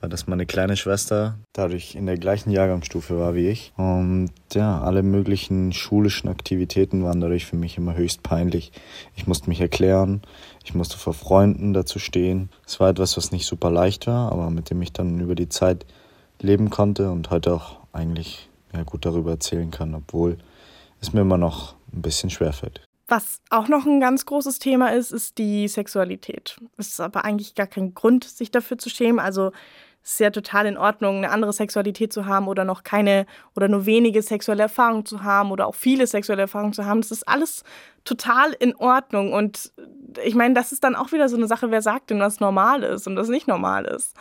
[0.00, 3.72] war, dass meine kleine Schwester dadurch in der gleichen Jahrgangsstufe war wie ich.
[3.76, 8.72] Und ja, alle möglichen schulischen Aktivitäten waren dadurch für mich immer höchst peinlich.
[9.16, 10.22] Ich musste mich erklären,
[10.64, 12.50] ich musste vor Freunden dazu stehen.
[12.66, 15.48] Es war etwas, was nicht super leicht war, aber mit dem ich dann über die
[15.48, 15.86] Zeit
[16.40, 20.38] leben konnte und heute auch eigentlich ja, gut darüber erzählen kann, obwohl
[21.00, 22.82] es mir immer noch ein bisschen schwerfällt.
[23.06, 26.58] Was auch noch ein ganz großes Thema ist, ist die Sexualität.
[26.76, 29.18] Es ist aber eigentlich gar kein Grund, sich dafür zu schämen.
[29.18, 29.52] Also
[30.02, 33.68] es ist ja total in Ordnung, eine andere Sexualität zu haben oder noch keine oder
[33.68, 37.00] nur wenige sexuelle Erfahrungen zu haben oder auch viele sexuelle Erfahrungen zu haben.
[37.00, 37.64] Das ist alles
[38.04, 39.32] total in Ordnung.
[39.32, 39.72] Und
[40.24, 42.82] ich meine, das ist dann auch wieder so eine Sache, wer sagt denn, was normal
[42.82, 44.14] ist und was nicht normal ist.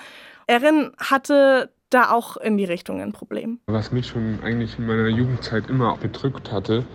[0.47, 3.59] Erin hatte da auch in die Richtung ein Problem.
[3.67, 6.85] Was mich schon eigentlich in meiner Jugendzeit immer bedrückt hatte,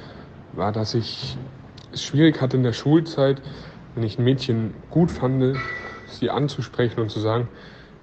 [0.52, 1.36] war, dass ich
[1.92, 3.40] es schwierig hatte in der Schulzeit,
[3.94, 5.56] wenn ich ein Mädchen gut fand,
[6.06, 7.48] sie anzusprechen und zu sagen,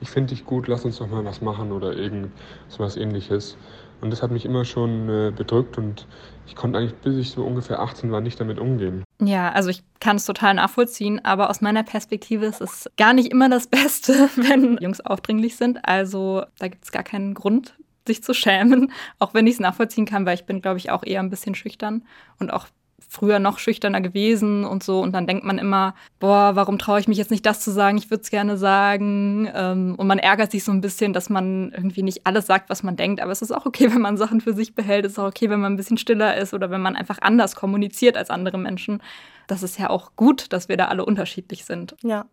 [0.01, 2.31] ich finde dich gut, lass uns doch mal was machen oder irgend
[2.69, 3.57] so was ähnliches.
[4.01, 6.07] Und das hat mich immer schon äh, bedrückt und
[6.47, 9.03] ich konnte eigentlich, bis ich so ungefähr 18 war, nicht damit umgehen.
[9.21, 13.31] Ja, also ich kann es total nachvollziehen, aber aus meiner Perspektive ist es gar nicht
[13.31, 15.85] immer das Beste, wenn Jungs aufdringlich sind.
[15.85, 17.75] Also da gibt es gar keinen Grund,
[18.07, 21.03] sich zu schämen, auch wenn ich es nachvollziehen kann, weil ich bin, glaube ich, auch
[21.03, 22.05] eher ein bisschen schüchtern
[22.39, 22.67] und auch
[23.11, 25.01] früher noch schüchterner gewesen und so.
[25.01, 27.97] Und dann denkt man immer, boah, warum traue ich mich jetzt nicht das zu sagen?
[27.97, 29.49] Ich würde es gerne sagen.
[29.53, 32.83] Ähm, und man ärgert sich so ein bisschen, dass man irgendwie nicht alles sagt, was
[32.83, 33.19] man denkt.
[33.19, 35.05] Aber es ist auch okay, wenn man Sachen für sich behält.
[35.05, 37.55] Es ist auch okay, wenn man ein bisschen stiller ist oder wenn man einfach anders
[37.55, 39.01] kommuniziert als andere Menschen
[39.49, 41.95] das ist ja auch gut, dass wir da alle unterschiedlich sind.
[42.03, 42.25] Ja,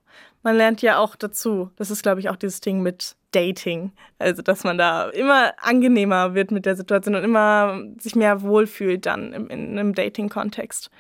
[0.43, 1.71] man lernt ja auch dazu.
[1.77, 3.93] Das ist, glaube ich, auch dieses Ding mit Dating.
[4.19, 9.07] Also, dass man da immer angenehmer wird mit der Situation und immer sich mehr wohlfühlt
[9.07, 10.91] dann im, in einem Dating-Kontext.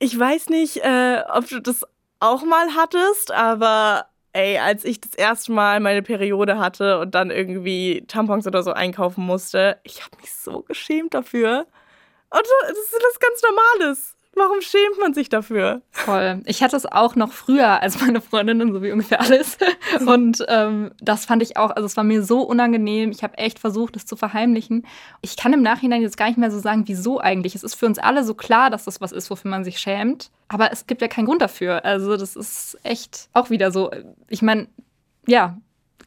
[0.00, 1.86] Ich weiß nicht, äh, ob du das
[2.18, 7.30] auch mal hattest, aber ey, als ich das erste Mal meine Periode hatte und dann
[7.30, 11.66] irgendwie Tampons oder so einkaufen musste, ich habe mich so geschämt dafür.
[12.30, 14.13] Und das ist was ganz Normales.
[14.36, 15.82] Warum schämt man sich dafür?
[15.90, 16.42] Voll.
[16.46, 19.58] Ich hatte es auch noch früher als meine Freundinnen, so wie ungefähr alles.
[20.06, 23.10] Und ähm, das fand ich auch, also es war mir so unangenehm.
[23.10, 24.86] Ich habe echt versucht, es zu verheimlichen.
[25.20, 27.54] Ich kann im Nachhinein jetzt gar nicht mehr so sagen, wieso eigentlich.
[27.54, 30.30] Es ist für uns alle so klar, dass das was ist, wofür man sich schämt.
[30.48, 31.84] Aber es gibt ja keinen Grund dafür.
[31.84, 33.90] Also das ist echt auch wieder so.
[34.28, 34.68] Ich meine,
[35.26, 35.58] ja,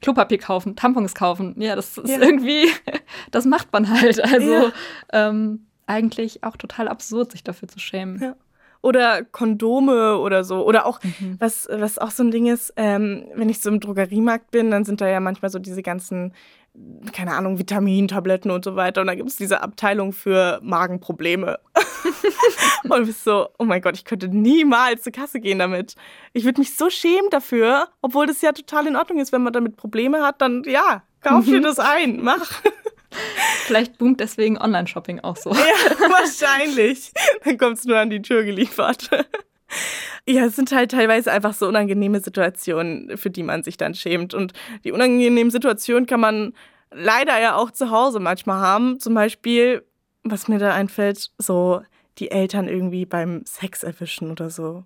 [0.01, 1.55] Klopapier kaufen, Tampons kaufen.
[1.57, 2.19] Ja, das ist ja.
[2.19, 2.69] irgendwie,
[3.31, 4.23] das macht man halt.
[4.23, 4.71] Also ja.
[5.11, 8.21] ähm, eigentlich auch total absurd, sich dafür zu schämen.
[8.21, 8.35] Ja.
[8.81, 10.65] Oder Kondome oder so.
[10.65, 11.37] Oder auch, mhm.
[11.39, 14.85] was, was auch so ein Ding ist, ähm, wenn ich so im Drogeriemarkt bin, dann
[14.85, 16.33] sind da ja manchmal so diese ganzen,
[17.11, 19.01] keine Ahnung, Vitamintabletten und so weiter.
[19.01, 21.59] Und da gibt es diese Abteilung für Magenprobleme.
[22.83, 25.95] und du bist so, oh mein Gott, ich könnte niemals zur Kasse gehen damit.
[26.33, 29.53] Ich würde mich so schämen dafür, obwohl das ja total in Ordnung ist, wenn man
[29.53, 32.61] damit Probleme hat, dann ja, kauf dir das ein, mach.
[33.65, 35.51] Vielleicht boomt deswegen Online-Shopping auch so.
[35.51, 35.57] Ja,
[35.99, 37.11] wahrscheinlich.
[37.43, 39.09] Dann kommt es nur an die Tür geliefert.
[40.29, 44.33] Ja, es sind halt teilweise einfach so unangenehme Situationen, für die man sich dann schämt.
[44.33, 46.53] Und die unangenehmen Situationen kann man
[46.91, 48.99] leider ja auch zu Hause manchmal haben.
[48.99, 49.83] Zum Beispiel,
[50.23, 51.81] was mir da einfällt, so
[52.17, 54.83] die Eltern irgendwie beim Sex erwischen oder so.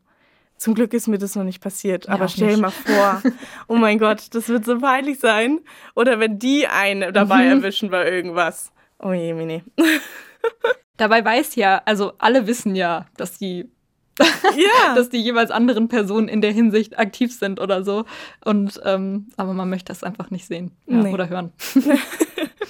[0.61, 2.05] Zum Glück ist mir das noch nicht passiert.
[2.05, 3.23] Ja, aber stell dir mal vor,
[3.67, 5.59] oh mein Gott, das wird so peinlich sein.
[5.95, 7.63] Oder wenn die einen dabei mhm.
[7.63, 8.71] erwischen bei irgendwas.
[8.99, 9.63] Oh je, Mini.
[10.97, 13.71] Dabei weiß ja, also alle wissen ja, dass die
[14.19, 14.93] ja.
[14.95, 18.05] dass die jeweils anderen Personen in der Hinsicht aktiv sind oder so.
[18.45, 21.11] Und ähm, aber man möchte das einfach nicht sehen ja, nee.
[21.11, 21.53] oder hören.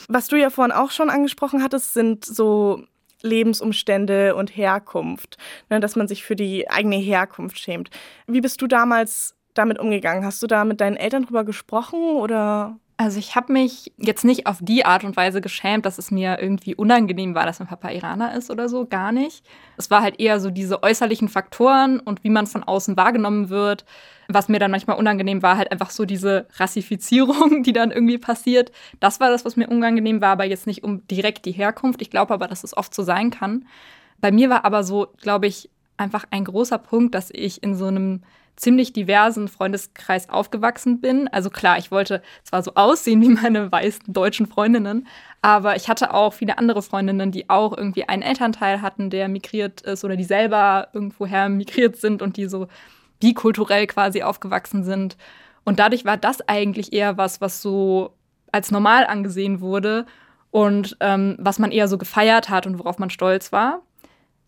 [0.08, 2.86] Was du ja vorhin auch schon angesprochen hattest, sind so
[3.24, 5.38] Lebensumstände und Herkunft,
[5.70, 7.90] ne, dass man sich für die eigene Herkunft schämt.
[8.28, 10.26] Wie bist du damals damit umgegangen?
[10.26, 12.78] Hast du da mit deinen Eltern drüber gesprochen oder?
[13.04, 16.38] Also ich habe mich jetzt nicht auf die Art und Weise geschämt, dass es mir
[16.40, 19.44] irgendwie unangenehm war, dass mein Papa Iraner ist oder so, gar nicht.
[19.76, 23.86] Es war halt eher so diese äußerlichen Faktoren und wie man von außen wahrgenommen wird.
[24.28, 28.72] Was mir dann manchmal unangenehm war, halt einfach so diese Rassifizierung, die dann irgendwie passiert.
[29.00, 32.04] Das war das, was mir unangenehm war, aber jetzt nicht um direkt die Herkunft.
[32.04, 33.66] Ich glaube aber, dass es oft so sein kann.
[34.20, 37.88] Bei mir war aber so, glaube ich, einfach ein großer Punkt, dass ich in so
[37.88, 38.22] einem
[38.62, 41.28] ziemlich diversen Freundeskreis aufgewachsen bin.
[41.28, 45.08] Also klar, ich wollte zwar so aussehen wie meine weißen deutschen Freundinnen,
[45.42, 49.82] aber ich hatte auch viele andere Freundinnen, die auch irgendwie einen Elternteil hatten, der migriert
[49.82, 52.68] ist oder die selber irgendwoher migriert sind und die so
[53.20, 55.18] bikulturell quasi aufgewachsen sind.
[55.64, 58.14] Und dadurch war das eigentlich eher was, was so
[58.52, 60.06] als normal angesehen wurde
[60.52, 63.82] und ähm, was man eher so gefeiert hat und worauf man stolz war.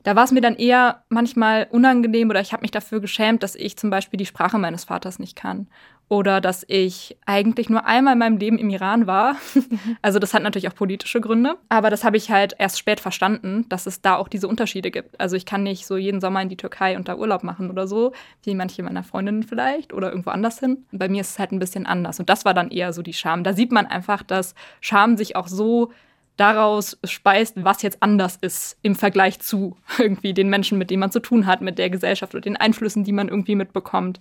[0.03, 3.55] Da war es mir dann eher manchmal unangenehm oder ich habe mich dafür geschämt, dass
[3.55, 5.67] ich zum Beispiel die Sprache meines Vaters nicht kann.
[6.09, 9.35] Oder dass ich eigentlich nur einmal in meinem Leben im Iran war.
[10.01, 11.55] Also das hat natürlich auch politische Gründe.
[11.69, 15.19] Aber das habe ich halt erst spät verstanden, dass es da auch diese Unterschiede gibt.
[15.19, 17.87] Also ich kann nicht so jeden Sommer in die Türkei und da Urlaub machen oder
[17.87, 18.11] so,
[18.43, 20.85] wie manche meiner Freundinnen vielleicht oder irgendwo anders hin.
[20.91, 22.19] bei mir ist es halt ein bisschen anders.
[22.19, 23.43] Und das war dann eher so die Scham.
[23.43, 25.91] Da sieht man einfach, dass Scham sich auch so
[26.37, 31.11] daraus speist, was jetzt anders ist im Vergleich zu irgendwie den Menschen, mit denen man
[31.11, 34.19] zu tun hat, mit der Gesellschaft oder den Einflüssen, die man irgendwie mitbekommt.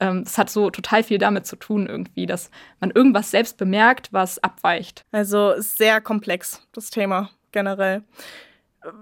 [0.00, 4.12] Ähm, das hat so total viel damit zu tun irgendwie, dass man irgendwas selbst bemerkt,
[4.12, 5.04] was abweicht.
[5.12, 8.02] Also sehr komplex, das Thema generell.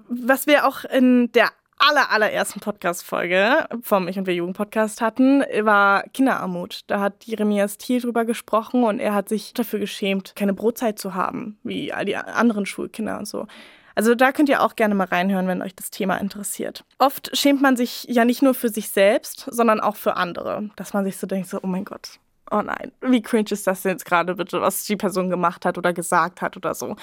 [0.08, 5.42] Was wir auch in der aller, allerersten Podcast-Folge vom Ich und Wir Jugend Podcast hatten,
[5.62, 6.82] war Kinderarmut.
[6.86, 11.14] Da hat Jeremias Thiel drüber gesprochen und er hat sich dafür geschämt, keine Brotzeit zu
[11.14, 13.46] haben, wie all die anderen Schulkinder und so.
[13.94, 16.84] Also da könnt ihr auch gerne mal reinhören, wenn euch das Thema interessiert.
[16.98, 20.70] Oft schämt man sich ja nicht nur für sich selbst, sondern auch für andere.
[20.76, 23.84] Dass man sich so denkt, so, oh mein Gott, oh nein, wie cringe ist das
[23.84, 26.96] jetzt gerade bitte, was die Person gemacht hat oder gesagt hat oder so.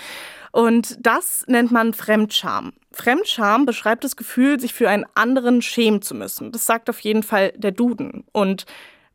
[0.52, 2.74] Und das nennt man Fremdscham.
[2.92, 6.52] Fremdscham beschreibt das Gefühl, sich für einen anderen schämen zu müssen.
[6.52, 8.26] Das sagt auf jeden Fall der Duden.
[8.32, 8.66] Und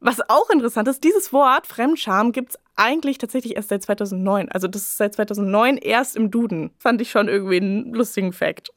[0.00, 4.48] was auch interessant ist, dieses Wort Fremdscham gibt es eigentlich tatsächlich erst seit 2009.
[4.50, 6.70] Also das ist seit 2009 erst im Duden.
[6.78, 8.72] Fand ich schon irgendwie einen lustigen Fakt.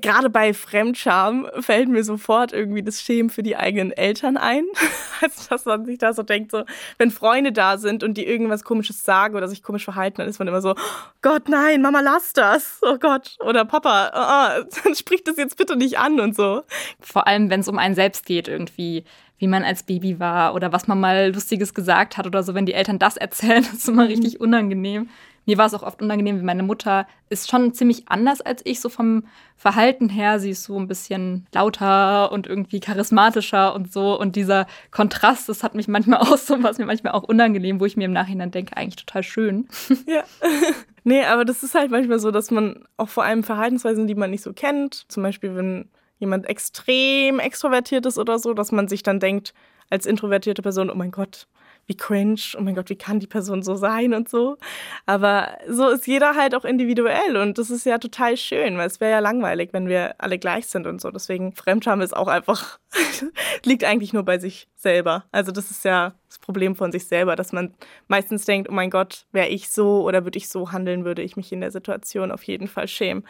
[0.00, 4.64] Gerade bei Fremdscham fällt mir sofort irgendwie das Schämen für die eigenen Eltern ein.
[5.22, 6.64] Also, dass man sich da so denkt, so,
[6.98, 10.40] wenn Freunde da sind und die irgendwas Komisches sagen oder sich komisch verhalten, dann ist
[10.40, 10.74] man immer so,
[11.20, 12.80] Gott, nein, Mama, lass das.
[12.82, 13.36] Oh Gott.
[13.38, 16.62] Oder Papa, oh, oh, sprich das jetzt bitte nicht an und so.
[17.00, 19.04] Vor allem, wenn es um einen selbst geht, irgendwie
[19.42, 22.64] wie man als Baby war oder was man mal Lustiges gesagt hat oder so, wenn
[22.64, 25.10] die Eltern das erzählen, das ist immer richtig unangenehm.
[25.44, 28.80] Mir war es auch oft unangenehm, wie meine Mutter ist schon ziemlich anders als ich,
[28.80, 29.24] so vom
[29.56, 30.38] Verhalten her.
[30.38, 34.18] Sie ist so ein bisschen lauter und irgendwie charismatischer und so.
[34.18, 37.86] Und dieser Kontrast, das hat mich manchmal auch so, was mir manchmal auch unangenehm, wo
[37.86, 39.68] ich mir im Nachhinein denke, eigentlich total schön.
[40.06, 40.24] Ja.
[41.04, 44.30] nee, aber das ist halt manchmal so, dass man auch vor allem Verhaltensweisen, die man
[44.30, 49.02] nicht so kennt, zum Beispiel, wenn jemand extrem extrovertiert ist oder so, dass man sich
[49.02, 49.54] dann denkt,
[49.90, 51.46] als introvertierte Person, oh mein Gott,
[51.92, 54.56] wie cringe, oh mein Gott, wie kann die Person so sein und so.
[55.04, 59.00] Aber so ist jeder halt auch individuell und das ist ja total schön, weil es
[59.00, 61.10] wäre ja langweilig, wenn wir alle gleich sind und so.
[61.10, 62.78] Deswegen Fremdscham ist auch einfach,
[63.64, 65.24] liegt eigentlich nur bei sich selber.
[65.32, 67.74] Also das ist ja das Problem von sich selber, dass man
[68.08, 71.36] meistens denkt, oh mein Gott, wäre ich so oder würde ich so handeln, würde ich
[71.36, 73.24] mich in der Situation auf jeden Fall schämen.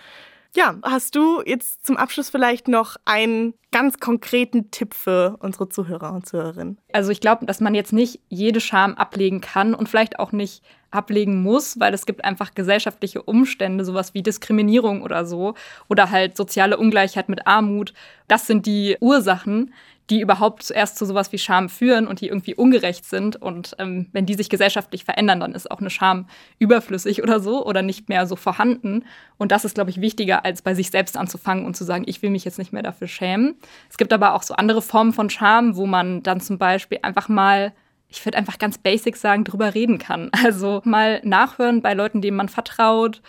[0.54, 6.12] Ja, hast du jetzt zum Abschluss vielleicht noch einen ganz konkreten Tipp für unsere Zuhörer
[6.12, 6.78] und Zuhörerinnen?
[6.92, 10.62] Also ich glaube, dass man jetzt nicht jede Scham ablegen kann und vielleicht auch nicht
[10.90, 15.54] ablegen muss, weil es gibt einfach gesellschaftliche Umstände, sowas wie Diskriminierung oder so
[15.88, 17.94] oder halt soziale Ungleichheit mit Armut.
[18.28, 19.72] Das sind die Ursachen,
[20.12, 23.36] die überhaupt zuerst zu sowas wie Scham führen und die irgendwie ungerecht sind.
[23.36, 26.26] Und ähm, wenn die sich gesellschaftlich verändern, dann ist auch eine Scham
[26.58, 29.06] überflüssig oder so oder nicht mehr so vorhanden.
[29.38, 32.20] Und das ist, glaube ich, wichtiger, als bei sich selbst anzufangen und zu sagen, ich
[32.20, 33.54] will mich jetzt nicht mehr dafür schämen.
[33.88, 37.30] Es gibt aber auch so andere Formen von Scham, wo man dann zum Beispiel einfach
[37.30, 37.72] mal
[38.14, 40.30] ich würde einfach ganz basic sagen, drüber reden kann.
[40.44, 43.22] Also mal nachhören bei Leuten, denen man vertraut,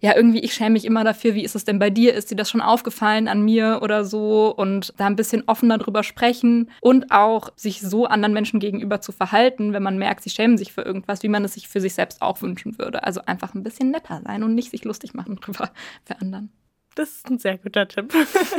[0.00, 2.14] ja, irgendwie, ich schäme mich immer dafür, wie ist es denn bei dir?
[2.14, 4.54] Ist dir das schon aufgefallen an mir oder so?
[4.54, 9.12] Und da ein bisschen offener drüber sprechen und auch sich so anderen Menschen gegenüber zu
[9.12, 11.94] verhalten, wenn man merkt, sie schämen sich für irgendwas, wie man es sich für sich
[11.94, 13.04] selbst auch wünschen würde.
[13.04, 15.70] Also einfach ein bisschen netter sein und nicht sich lustig machen drüber
[16.04, 16.50] für anderen.
[16.94, 18.12] Das ist ein sehr guter Tipp.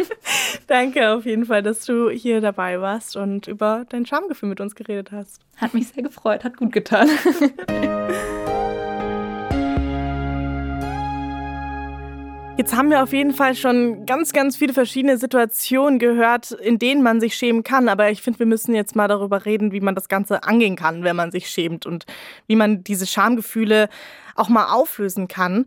[0.68, 4.74] Danke auf jeden Fall, dass du hier dabei warst und über dein Schamgefühl mit uns
[4.74, 5.42] geredet hast.
[5.58, 7.10] Hat mich sehr gefreut, hat gut getan.
[12.62, 17.02] Jetzt haben wir auf jeden Fall schon ganz, ganz viele verschiedene Situationen gehört, in denen
[17.02, 17.90] man sich schämen kann.
[17.90, 21.04] Aber ich finde, wir müssen jetzt mal darüber reden, wie man das Ganze angehen kann,
[21.04, 22.06] wenn man sich schämt und
[22.46, 23.90] wie man diese Schamgefühle
[24.36, 25.66] auch mal auflösen kann.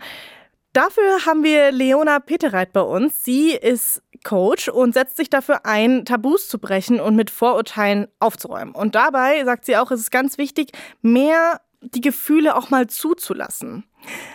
[0.72, 3.24] Dafür haben wir Leona Petereit bei uns.
[3.24, 8.72] Sie ist Coach und setzt sich dafür ein, Tabus zu brechen und mit Vorurteilen aufzuräumen.
[8.72, 10.70] Und dabei sagt sie auch, es ist ganz wichtig,
[11.02, 13.82] mehr die Gefühle auch mal zuzulassen.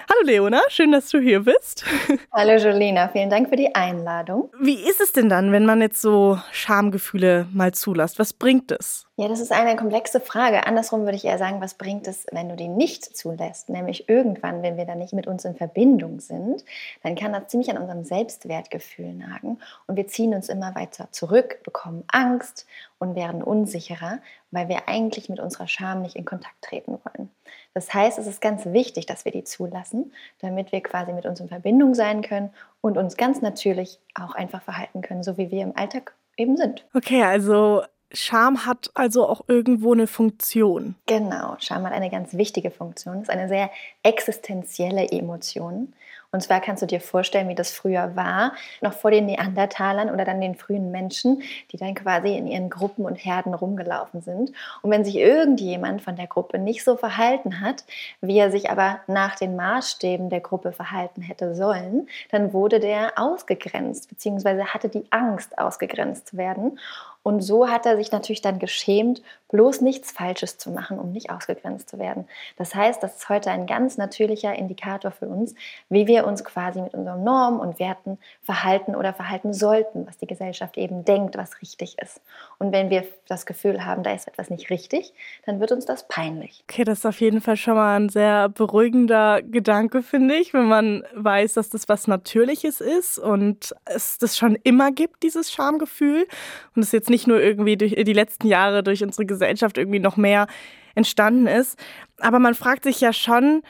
[0.10, 1.86] Hallo Leona, schön, dass du hier bist.
[2.32, 4.50] Hallo Jolina, vielen Dank für die Einladung.
[4.60, 8.18] Wie ist es denn dann, wenn man jetzt so Schamgefühle mal zulässt?
[8.18, 9.06] Was bringt es?
[9.18, 10.66] Ja, das ist eine komplexe Frage.
[10.66, 13.70] Andersrum würde ich eher sagen, was bringt es, wenn du die nicht zulässt?
[13.70, 16.66] Nämlich irgendwann, wenn wir da nicht mit uns in Verbindung sind,
[17.04, 21.60] dann kann das ziemlich an unserem Selbstwertgefühl nagen und wir ziehen uns immer weiter zurück,
[21.64, 22.66] bekommen Angst
[22.98, 24.20] und werden unsicherer,
[24.52, 27.30] weil wir eigentlich mit unserer Scham nicht in Kontakt treten wollen.
[27.74, 31.40] Das heißt, es ist ganz wichtig, dass wir die zulassen, damit wir quasi mit uns
[31.40, 32.50] in Verbindung sein können
[32.82, 36.86] und uns ganz natürlich auch einfach verhalten können, so wie wir im Alltag eben sind.
[36.94, 40.96] Okay, also Scham hat also auch irgendwo eine Funktion.
[41.06, 43.18] Genau, Scham hat eine ganz wichtige Funktion.
[43.18, 43.70] Es ist eine sehr
[44.02, 45.94] existenzielle Emotion.
[46.32, 50.26] Und zwar kannst du dir vorstellen, wie das früher war, noch vor den Neandertalern oder
[50.26, 51.42] dann den frühen Menschen,
[51.72, 54.52] die dann quasi in ihren Gruppen und Herden rumgelaufen sind.
[54.84, 57.84] Und wenn sich irgendjemand von der Gruppe nicht so verhalten hat,
[58.22, 63.14] wie er sich aber nach den Maßstäben der Gruppe verhalten hätte sollen, dann wurde der
[63.18, 66.80] ausgegrenzt, beziehungsweise hatte die Angst, ausgegrenzt zu werden.
[67.30, 69.22] Und so hat er sich natürlich dann geschämt,
[69.52, 72.28] bloß nichts Falsches zu machen, um nicht ausgegrenzt zu werden.
[72.58, 75.54] Das heißt, das ist heute ein ganz natürlicher Indikator für uns,
[75.90, 80.26] wie wir uns quasi mit unseren Normen und Werten verhalten oder verhalten sollten, was die
[80.26, 82.20] Gesellschaft eben denkt, was richtig ist.
[82.58, 85.14] Und wenn wir das Gefühl haben, da ist etwas nicht richtig,
[85.46, 86.64] dann wird uns das peinlich.
[86.68, 90.68] Okay, das ist auf jeden Fall schon mal ein sehr beruhigender Gedanke, finde ich, wenn
[90.68, 96.28] man weiß, dass das was Natürliches ist und es das schon immer gibt, dieses Schamgefühl.
[96.76, 100.18] Und es jetzt nicht nur irgendwie durch die letzten Jahre durch unsere Gesellschaft irgendwie noch
[100.18, 100.48] mehr
[100.96, 101.78] entstanden ist.
[102.20, 103.62] Aber man fragt sich ja schon,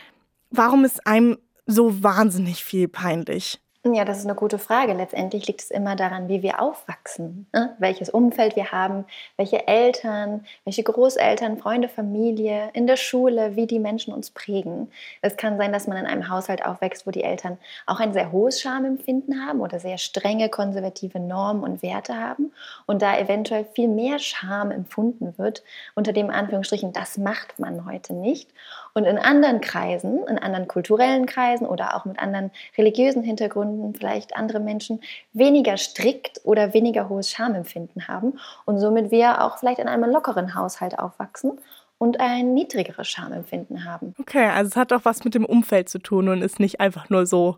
[0.50, 3.60] warum ist einem so wahnsinnig viel peinlich?
[3.86, 4.92] Ja, das ist eine gute Frage.
[4.92, 7.78] Letztendlich liegt es immer daran, wie wir aufwachsen, ne?
[7.80, 9.06] welches Umfeld wir haben,
[9.38, 14.92] welche Eltern, welche Großeltern, Freunde, Familie, in der Schule, wie die Menschen uns prägen.
[15.22, 18.34] Es kann sein, dass man in einem Haushalt aufwächst, wo die Eltern auch ein sehr
[18.34, 22.52] hohes Schamempfinden haben oder sehr strenge konservative Normen und Werte haben
[22.86, 25.64] und da eventuell viel mehr Scham empfunden wird,
[25.96, 28.52] unter dem Anführungsstrichen, das macht man heute nicht.
[29.00, 34.36] Und in anderen Kreisen, in anderen kulturellen Kreisen oder auch mit anderen religiösen Hintergründen vielleicht
[34.36, 35.00] andere Menschen
[35.32, 40.54] weniger strikt oder weniger hohes Schamempfinden haben und somit wir auch vielleicht in einem lockeren
[40.54, 41.60] Haushalt aufwachsen
[41.98, 44.16] und ein niedrigeres Schamempfinden haben.
[44.20, 47.10] Okay, also es hat auch was mit dem Umfeld zu tun und ist nicht einfach
[47.10, 47.56] nur so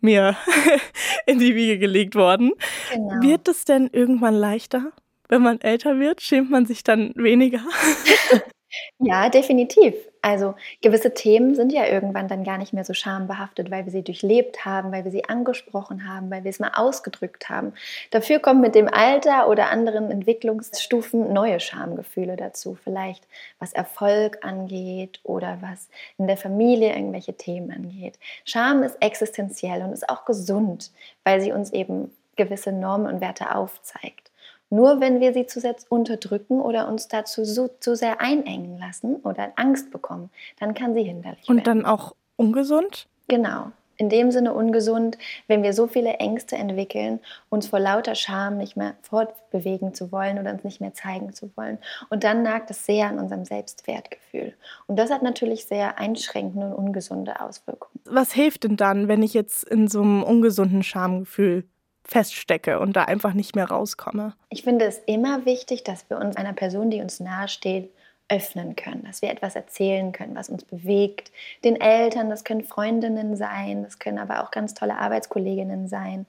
[0.00, 0.38] mir
[1.26, 2.52] in die Wiege gelegt worden.
[2.90, 3.20] Genau.
[3.20, 4.84] Wird es denn irgendwann leichter,
[5.28, 6.22] wenn man älter wird?
[6.22, 7.60] Schämt man sich dann weniger?
[8.98, 9.94] Ja, definitiv.
[10.22, 14.02] Also gewisse Themen sind ja irgendwann dann gar nicht mehr so schambehaftet, weil wir sie
[14.04, 17.72] durchlebt haben, weil wir sie angesprochen haben, weil wir es mal ausgedrückt haben.
[18.10, 22.76] Dafür kommen mit dem Alter oder anderen Entwicklungsstufen neue Schamgefühle dazu.
[22.82, 23.26] Vielleicht
[23.58, 28.18] was Erfolg angeht oder was in der Familie irgendwelche Themen angeht.
[28.44, 30.92] Scham ist existenziell und ist auch gesund,
[31.24, 34.31] weil sie uns eben gewisse Normen und Werte aufzeigt.
[34.72, 39.16] Nur wenn wir sie zu sehr unterdrücken oder uns dazu so, zu sehr einengen lassen
[39.16, 41.82] oder Angst bekommen, dann kann sie hinderlich Und werden.
[41.82, 43.06] dann auch ungesund?
[43.28, 43.66] Genau.
[43.98, 47.20] In dem Sinne ungesund, wenn wir so viele Ängste entwickeln,
[47.50, 51.50] uns vor lauter Scham nicht mehr fortbewegen zu wollen oder uns nicht mehr zeigen zu
[51.54, 51.76] wollen.
[52.08, 54.54] Und dann nagt es sehr an unserem Selbstwertgefühl.
[54.86, 58.00] Und das hat natürlich sehr einschränkende und ungesunde Auswirkungen.
[58.06, 61.64] Was hilft denn dann, wenn ich jetzt in so einem ungesunden Schamgefühl
[62.04, 64.34] feststecke und da einfach nicht mehr rauskomme.
[64.48, 67.90] Ich finde es immer wichtig, dass wir uns einer Person, die uns nahesteht,
[68.28, 71.30] öffnen können, dass wir etwas erzählen können, was uns bewegt.
[71.64, 76.26] Den Eltern, das können Freundinnen sein, das können aber auch ganz tolle Arbeitskolleginnen sein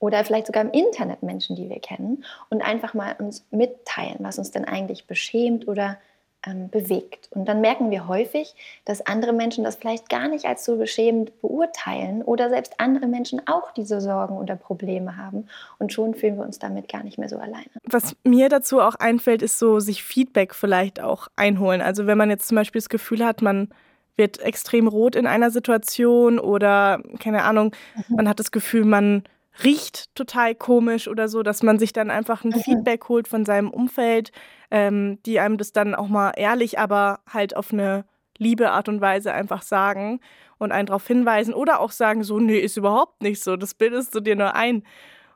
[0.00, 4.38] oder vielleicht sogar im Internet Menschen, die wir kennen und einfach mal uns mitteilen, was
[4.38, 5.98] uns denn eigentlich beschämt oder
[6.46, 7.28] ähm, bewegt.
[7.30, 11.40] Und dann merken wir häufig, dass andere Menschen das vielleicht gar nicht als so beschämend
[11.40, 15.46] beurteilen oder selbst andere Menschen auch diese Sorgen oder Probleme haben.
[15.78, 17.66] Und schon fühlen wir uns damit gar nicht mehr so alleine.
[17.84, 21.80] Was mir dazu auch einfällt, ist so, sich Feedback vielleicht auch einholen.
[21.80, 23.68] Also wenn man jetzt zum Beispiel das Gefühl hat, man
[24.16, 27.74] wird extrem rot in einer Situation oder keine Ahnung,
[28.08, 28.16] mhm.
[28.16, 29.24] man hat das Gefühl, man
[29.62, 32.60] riecht total komisch oder so, dass man sich dann einfach ein mhm.
[32.60, 34.32] Feedback holt von seinem Umfeld,
[34.70, 38.04] ähm, die einem das dann auch mal ehrlich, aber halt auf eine
[38.38, 40.20] liebe Art und Weise einfach sagen
[40.58, 44.14] und einen darauf hinweisen oder auch sagen, so, nee, ist überhaupt nicht so, das bildest
[44.14, 44.82] du dir nur ein.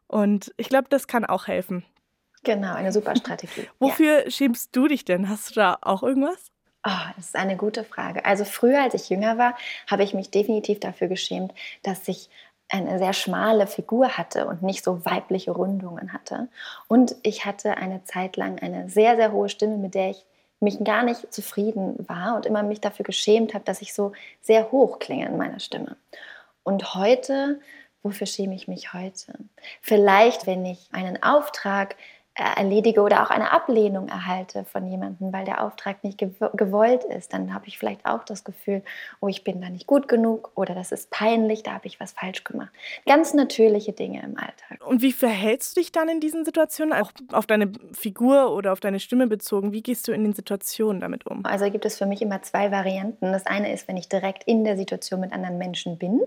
[0.09, 1.85] Und ich glaube, das kann auch helfen.
[2.45, 3.69] Genau, eine super Strategie.
[3.79, 4.31] Wofür ja.
[4.31, 5.29] schämst du dich denn?
[5.29, 6.51] Hast du da auch irgendwas?
[6.87, 8.25] Oh, das ist eine gute Frage.
[8.25, 9.57] Also früher, als ich jünger war,
[9.89, 11.53] habe ich mich definitiv dafür geschämt,
[11.83, 12.31] dass ich
[12.69, 16.49] eine sehr schmale Figur hatte und nicht so weibliche Rundungen hatte.
[16.87, 20.25] Und ich hatte eine Zeit lang eine sehr, sehr hohe Stimme, mit der ich
[20.61, 24.71] mich gar nicht zufrieden war und immer mich dafür geschämt habe, dass ich so sehr
[24.73, 25.97] hoch klinge in meiner Stimme.
[26.63, 27.61] Und heute,
[28.03, 29.35] wofür schäme ich mich heute?
[29.81, 31.97] Vielleicht, wenn ich einen Auftrag
[32.39, 37.53] erledige oder auch eine Ablehnung erhalte von jemandem, weil der Auftrag nicht gewollt ist, dann
[37.53, 38.83] habe ich vielleicht auch das Gefühl,
[39.21, 42.13] oh, ich bin da nicht gut genug oder das ist peinlich, da habe ich was
[42.13, 42.71] falsch gemacht.
[43.07, 44.87] Ganz natürliche Dinge im Alltag.
[44.87, 48.81] Und wie verhältst du dich dann in diesen Situationen, auch auf deine Figur oder auf
[48.81, 49.73] deine Stimme bezogen?
[49.73, 51.45] Wie gehst du in den Situationen damit um?
[51.45, 53.33] Also gibt es für mich immer zwei Varianten.
[53.33, 56.21] Das eine ist, wenn ich direkt in der Situation mit anderen Menschen bin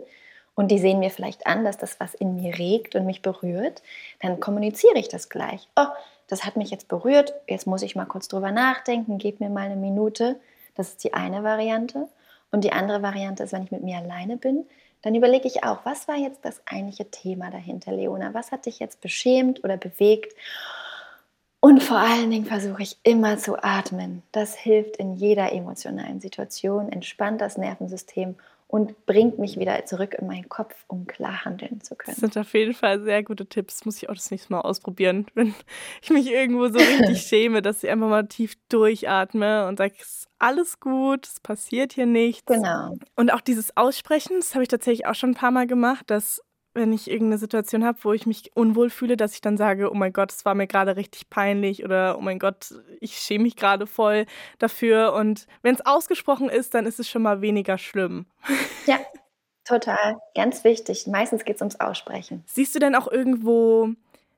[0.56, 3.82] und die sehen mir vielleicht an, dass das was in mir regt und mich berührt,
[4.20, 5.68] dann kommuniziere ich das gleich.
[5.76, 5.88] Oh,
[6.28, 9.66] das hat mich jetzt berührt, jetzt muss ich mal kurz drüber nachdenken, gib mir mal
[9.66, 10.40] eine Minute.
[10.76, 12.08] Das ist die eine Variante.
[12.52, 14.66] Und die andere Variante ist, wenn ich mit mir alleine bin,
[15.02, 18.34] dann überlege ich auch, was war jetzt das eigentliche Thema dahinter, Leona?
[18.34, 20.36] Was hat dich jetzt beschämt oder bewegt?
[21.60, 24.24] Und vor allen Dingen versuche ich immer zu atmen.
[24.32, 28.36] Das hilft in jeder emotionalen Situation, entspannt das Nervensystem
[28.72, 32.16] und bringt mich wieder zurück in meinen Kopf, um klar handeln zu können.
[32.16, 33.84] Das sind auf jeden Fall sehr gute Tipps.
[33.84, 35.54] Muss ich auch das nächste Mal ausprobieren, wenn
[36.02, 40.20] ich mich irgendwo so richtig schäme, dass ich einfach mal tief durchatme und sage, es
[40.20, 42.46] ist alles gut, es passiert hier nichts.
[42.46, 42.98] Genau.
[43.18, 46.42] Und auch dieses Aussprechen, das habe ich tatsächlich auch schon ein paar Mal gemacht, dass
[46.74, 49.96] wenn ich irgendeine Situation habe, wo ich mich unwohl fühle, dass ich dann sage, oh
[49.96, 53.56] mein Gott, es war mir gerade richtig peinlich oder oh mein Gott, ich schäme mich
[53.56, 54.26] gerade voll
[54.60, 55.14] dafür.
[55.14, 58.26] Und wenn es ausgesprochen ist, dann ist es schon mal weniger schlimm.
[58.88, 58.98] Ja,
[59.64, 60.18] total.
[60.34, 61.06] Ganz wichtig.
[61.06, 62.44] Meistens geht es ums Aussprechen.
[62.48, 63.90] Siehst du denn auch irgendwo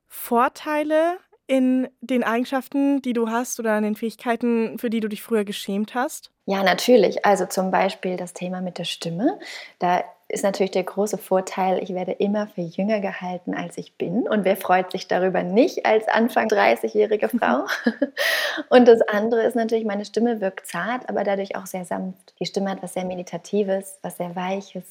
[0.09, 1.17] Vorteile
[1.47, 5.45] in den Eigenschaften, die du hast oder in den Fähigkeiten, für die du dich früher
[5.45, 6.31] geschämt hast?
[6.45, 7.25] Ja, natürlich.
[7.25, 9.39] Also zum Beispiel das Thema mit der Stimme.
[9.79, 14.27] Da ist natürlich der große Vorteil, ich werde immer für jünger gehalten, als ich bin.
[14.27, 17.65] Und wer freut sich darüber nicht als Anfang 30-jährige Frau?
[18.69, 22.33] Und das andere ist natürlich, meine Stimme wirkt zart, aber dadurch auch sehr sanft.
[22.39, 24.85] Die Stimme hat was sehr Meditatives, was sehr Weiches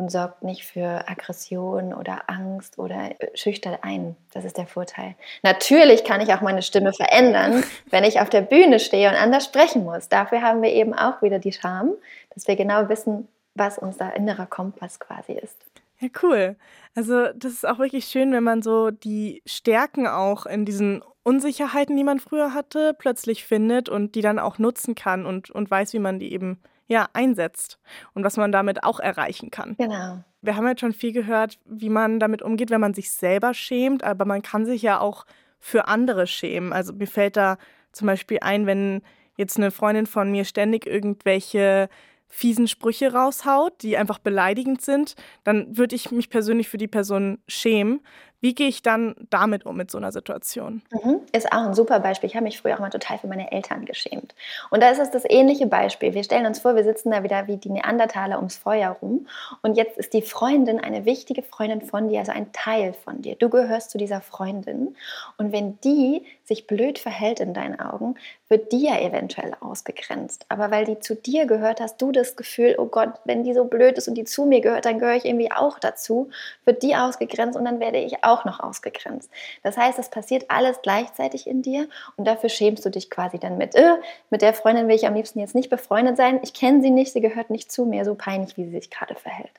[0.00, 4.16] und sorgt nicht für Aggression oder Angst oder schüchtert ein.
[4.32, 5.14] Das ist der Vorteil.
[5.42, 9.44] Natürlich kann ich auch meine Stimme verändern, wenn ich auf der Bühne stehe und anders
[9.44, 10.08] sprechen muss.
[10.08, 11.92] Dafür haben wir eben auch wieder die Charme,
[12.34, 15.56] dass wir genau wissen, was unser innerer Kompass quasi ist.
[15.98, 16.56] Ja, cool.
[16.94, 21.96] Also das ist auch wirklich schön, wenn man so die Stärken auch in diesen Unsicherheiten,
[21.96, 25.92] die man früher hatte, plötzlich findet und die dann auch nutzen kann und, und weiß,
[25.92, 27.78] wie man die eben ja, einsetzt
[28.14, 29.76] und was man damit auch erreichen kann.
[29.78, 30.24] Genau.
[30.42, 34.02] Wir haben jetzt schon viel gehört, wie man damit umgeht, wenn man sich selber schämt,
[34.02, 35.26] aber man kann sich ja auch
[35.60, 36.72] für andere schämen.
[36.72, 37.58] Also mir fällt da
[37.92, 39.02] zum Beispiel ein, wenn
[39.36, 41.88] jetzt eine Freundin von mir ständig irgendwelche
[42.30, 47.38] fiesen Sprüche raushaut, die einfach beleidigend sind, dann würde ich mich persönlich für die Person
[47.48, 48.00] schämen,
[48.40, 50.82] wie gehe ich dann damit um mit so einer Situation?
[50.90, 51.20] Mhm.
[51.32, 52.28] Ist auch ein super Beispiel.
[52.28, 54.34] Ich habe mich früher auch mal total für meine Eltern geschämt.
[54.70, 56.14] Und da ist es das ähnliche Beispiel.
[56.14, 59.26] Wir stellen uns vor, wir sitzen da wieder wie die Neandertaler ums Feuer rum.
[59.62, 63.36] Und jetzt ist die Freundin eine wichtige Freundin von dir, also ein Teil von dir.
[63.36, 64.96] Du gehörst zu dieser Freundin.
[65.36, 68.16] Und wenn die sich blöd verhält in deinen Augen,
[68.48, 70.46] wird die ja eventuell ausgegrenzt.
[70.48, 73.64] Aber weil die zu dir gehört, hast du das Gefühl, oh Gott, wenn die so
[73.64, 76.30] blöd ist und die zu mir gehört, dann gehöre ich irgendwie auch dazu,
[76.64, 79.30] wird die ausgegrenzt und dann werde ich auch auch noch ausgegrenzt.
[79.62, 83.58] Das heißt, es passiert alles gleichzeitig in dir und dafür schämst du dich quasi dann
[83.58, 83.96] mit, äh,
[84.30, 87.12] mit der Freundin will ich am liebsten jetzt nicht befreundet sein, ich kenne sie nicht,
[87.12, 89.52] sie gehört nicht zu mir, so peinlich, wie sie sich gerade verhält.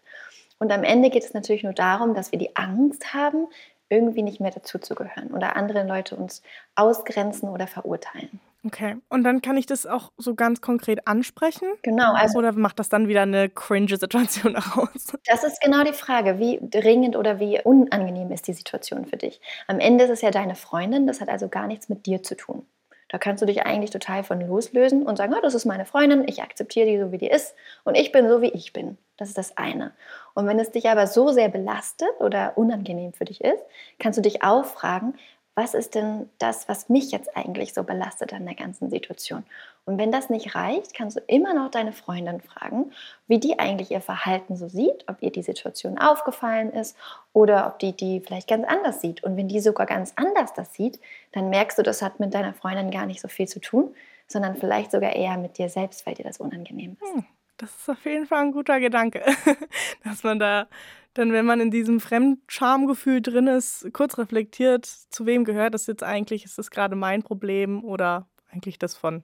[0.59, 3.47] Und am Ende geht es natürlich nur darum, dass wir die Angst haben,
[3.91, 6.41] irgendwie nicht mehr dazuzugehören oder andere Leute uns
[6.75, 8.39] ausgrenzen oder verurteilen.
[8.63, 8.95] Okay.
[9.09, 11.67] Und dann kann ich das auch so ganz konkret ansprechen?
[11.81, 12.13] Genau.
[12.13, 15.13] Also oder macht das dann wieder eine cringe Situation daraus?
[15.25, 16.37] Das ist genau die Frage.
[16.37, 19.41] Wie dringend oder wie unangenehm ist die Situation für dich?
[19.67, 22.35] Am Ende ist es ja deine Freundin, das hat also gar nichts mit dir zu
[22.35, 22.65] tun.
[23.11, 26.23] Da kannst du dich eigentlich total von loslösen und sagen, oh, das ist meine Freundin,
[26.27, 28.97] ich akzeptiere die so, wie die ist und ich bin so, wie ich bin.
[29.17, 29.91] Das ist das eine.
[30.33, 33.61] Und wenn es dich aber so sehr belastet oder unangenehm für dich ist,
[33.99, 35.15] kannst du dich auch fragen,
[35.53, 39.43] was ist denn das, was mich jetzt eigentlich so belastet an der ganzen Situation?
[39.85, 42.91] Und wenn das nicht reicht, kannst du immer noch deine Freundin fragen,
[43.27, 46.95] wie die eigentlich ihr Verhalten so sieht, ob ihr die Situation aufgefallen ist
[47.33, 49.23] oder ob die die vielleicht ganz anders sieht.
[49.23, 50.99] Und wenn die sogar ganz anders das sieht,
[51.33, 53.93] dann merkst du, das hat mit deiner Freundin gar nicht so viel zu tun,
[54.27, 57.13] sondern vielleicht sogar eher mit dir selbst, weil dir das unangenehm ist.
[57.13, 57.25] Hm,
[57.57, 59.23] das ist auf jeden Fall ein guter Gedanke,
[60.03, 60.67] dass man da
[61.13, 66.03] dann, wenn man in diesem Fremdschamgefühl drin ist, kurz reflektiert, zu wem gehört das jetzt
[66.03, 66.45] eigentlich?
[66.45, 69.23] Ist das gerade mein Problem oder eigentlich das von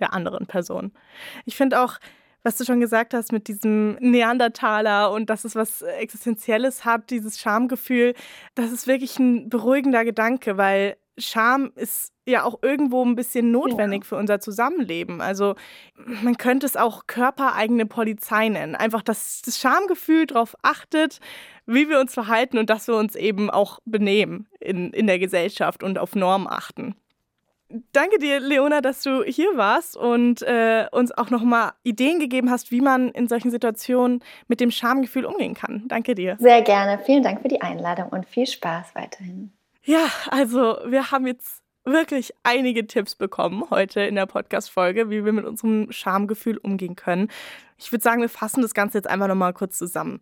[0.00, 0.92] der anderen Person?
[1.44, 1.98] Ich finde auch,
[2.42, 7.38] was du schon gesagt hast mit diesem Neandertaler und dass es was Existenzielles hat, dieses
[7.38, 8.14] Schamgefühl,
[8.54, 14.04] das ist wirklich ein beruhigender Gedanke, weil Scham ist ja auch irgendwo ein bisschen notwendig
[14.04, 14.08] ja.
[14.08, 15.20] für unser Zusammenleben.
[15.20, 15.54] Also
[16.22, 18.74] man könnte es auch körpereigene Polizei nennen.
[18.74, 21.20] Einfach, dass das Schamgefühl darauf achtet,
[21.66, 25.82] wie wir uns verhalten und dass wir uns eben auch benehmen in, in der Gesellschaft
[25.82, 26.94] und auf Normen achten.
[27.92, 32.70] Danke dir, Leona, dass du hier warst und äh, uns auch nochmal Ideen gegeben hast,
[32.70, 35.84] wie man in solchen Situationen mit dem Schamgefühl umgehen kann.
[35.86, 36.36] Danke dir.
[36.40, 36.98] Sehr gerne.
[37.04, 39.52] Vielen Dank für die Einladung und viel Spaß weiterhin.
[39.84, 45.32] Ja, also wir haben jetzt wirklich einige Tipps bekommen heute in der Podcast-Folge, wie wir
[45.32, 47.30] mit unserem Schamgefühl umgehen können.
[47.78, 50.20] Ich würde sagen, wir fassen das Ganze jetzt einfach nochmal kurz zusammen.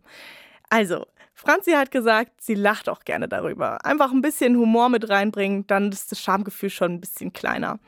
[0.69, 3.85] Also, Franzi hat gesagt, sie lacht auch gerne darüber.
[3.85, 7.79] Einfach ein bisschen Humor mit reinbringen, dann ist das Schamgefühl schon ein bisschen kleiner.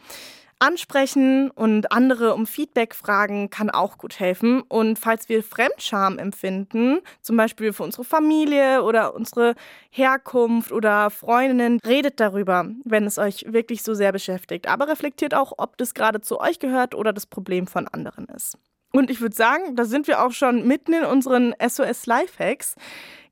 [0.59, 4.61] Ansprechen und andere um Feedback fragen kann auch gut helfen.
[4.61, 9.55] Und falls wir Fremdscham empfinden, zum Beispiel für unsere Familie oder unsere
[9.89, 14.67] Herkunft oder Freundinnen, redet darüber, wenn es euch wirklich so sehr beschäftigt.
[14.67, 18.57] Aber reflektiert auch, ob das gerade zu euch gehört oder das Problem von anderen ist.
[18.91, 22.75] Und ich würde sagen, da sind wir auch schon mitten in unseren SOS Lifehacks.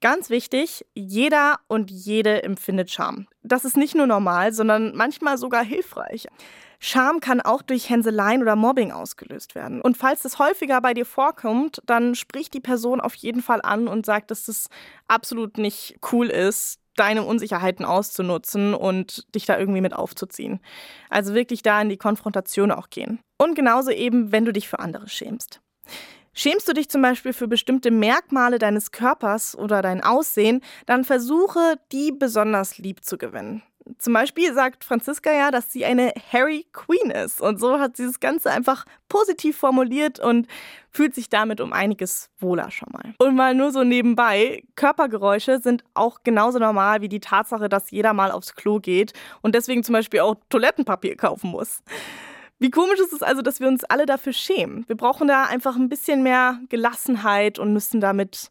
[0.02, 3.28] Ganz wichtig, jeder und jede empfindet Scham.
[3.42, 6.28] Das ist nicht nur normal, sondern manchmal sogar hilfreich.
[6.80, 9.82] Scham kann auch durch Hänseleien oder Mobbing ausgelöst werden.
[9.82, 13.88] Und falls das häufiger bei dir vorkommt, dann sprich die Person auf jeden Fall an
[13.88, 14.70] und sag, dass das
[15.08, 20.60] absolut nicht cool ist, deine Unsicherheiten auszunutzen und dich da irgendwie mit aufzuziehen.
[21.10, 23.20] Also wirklich da in die Konfrontation auch gehen.
[23.38, 25.62] Und genauso eben, wenn du dich für andere schämst.
[26.34, 31.80] Schämst du dich zum Beispiel für bestimmte Merkmale deines Körpers oder dein Aussehen, dann versuche,
[31.92, 33.64] die besonders lieb zu gewinnen.
[33.98, 37.42] Zum Beispiel sagt Franziska ja, dass sie eine Harry Queen ist.
[37.42, 40.48] Und so hat sie das Ganze einfach positiv formuliert und
[40.90, 43.14] fühlt sich damit um einiges wohler schon mal.
[43.20, 48.14] Und mal nur so nebenbei, Körpergeräusche sind auch genauso normal wie die Tatsache, dass jeder
[48.14, 51.82] mal aufs Klo geht und deswegen zum Beispiel auch Toilettenpapier kaufen muss.
[52.60, 54.84] Wie komisch ist es also, dass wir uns alle dafür schämen?
[54.88, 58.50] Wir brauchen da einfach ein bisschen mehr Gelassenheit und müssen damit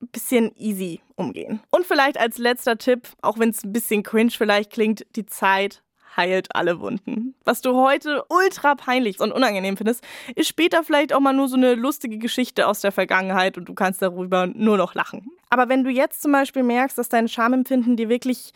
[0.00, 1.60] bisschen easy umgehen.
[1.70, 5.82] Und vielleicht als letzter Tipp, auch wenn es ein bisschen cringe vielleicht klingt, die Zeit
[6.18, 7.34] heilt alle Wunden.
[7.44, 10.04] Was du heute ultra peinlich und unangenehm findest,
[10.34, 13.74] ist später vielleicht auch mal nur so eine lustige Geschichte aus der Vergangenheit und du
[13.74, 15.30] kannst darüber nur noch lachen.
[15.48, 18.52] Aber wenn du jetzt zum Beispiel merkst, dass dein Schamempfinden dir wirklich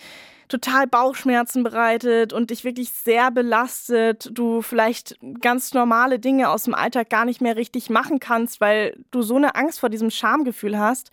[0.48, 6.74] total Bauchschmerzen bereitet und dich wirklich sehr belastet, du vielleicht ganz normale Dinge aus dem
[6.74, 10.78] Alltag gar nicht mehr richtig machen kannst, weil du so eine Angst vor diesem Schamgefühl
[10.78, 11.10] hast,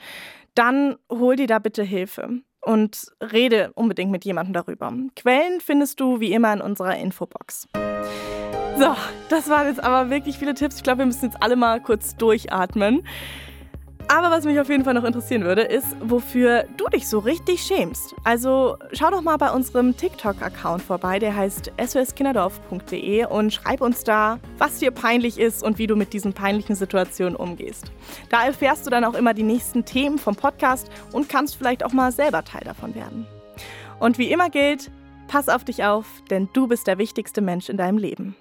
[0.56, 4.94] dann hol dir da bitte Hilfe und rede unbedingt mit jemandem darüber.
[5.16, 7.68] Quellen findest du wie immer in unserer Infobox.
[8.78, 8.96] So,
[9.30, 10.78] das waren jetzt aber wirklich viele Tipps.
[10.78, 13.04] Ich glaube, wir müssen jetzt alle mal kurz durchatmen.
[14.12, 17.62] Aber was mich auf jeden Fall noch interessieren würde, ist, wofür du dich so richtig
[17.62, 18.16] schämst.
[18.24, 24.40] Also schau doch mal bei unserem TikTok-Account vorbei, der heißt soskinderdorf.de und schreib uns da,
[24.58, 27.92] was dir peinlich ist und wie du mit diesen peinlichen Situationen umgehst.
[28.30, 31.94] Da erfährst du dann auch immer die nächsten Themen vom Podcast und kannst vielleicht auch
[31.94, 33.28] mal selber Teil davon werden.
[34.00, 34.90] Und wie immer gilt,
[35.28, 38.36] pass auf dich auf, denn du bist der wichtigste Mensch in deinem Leben.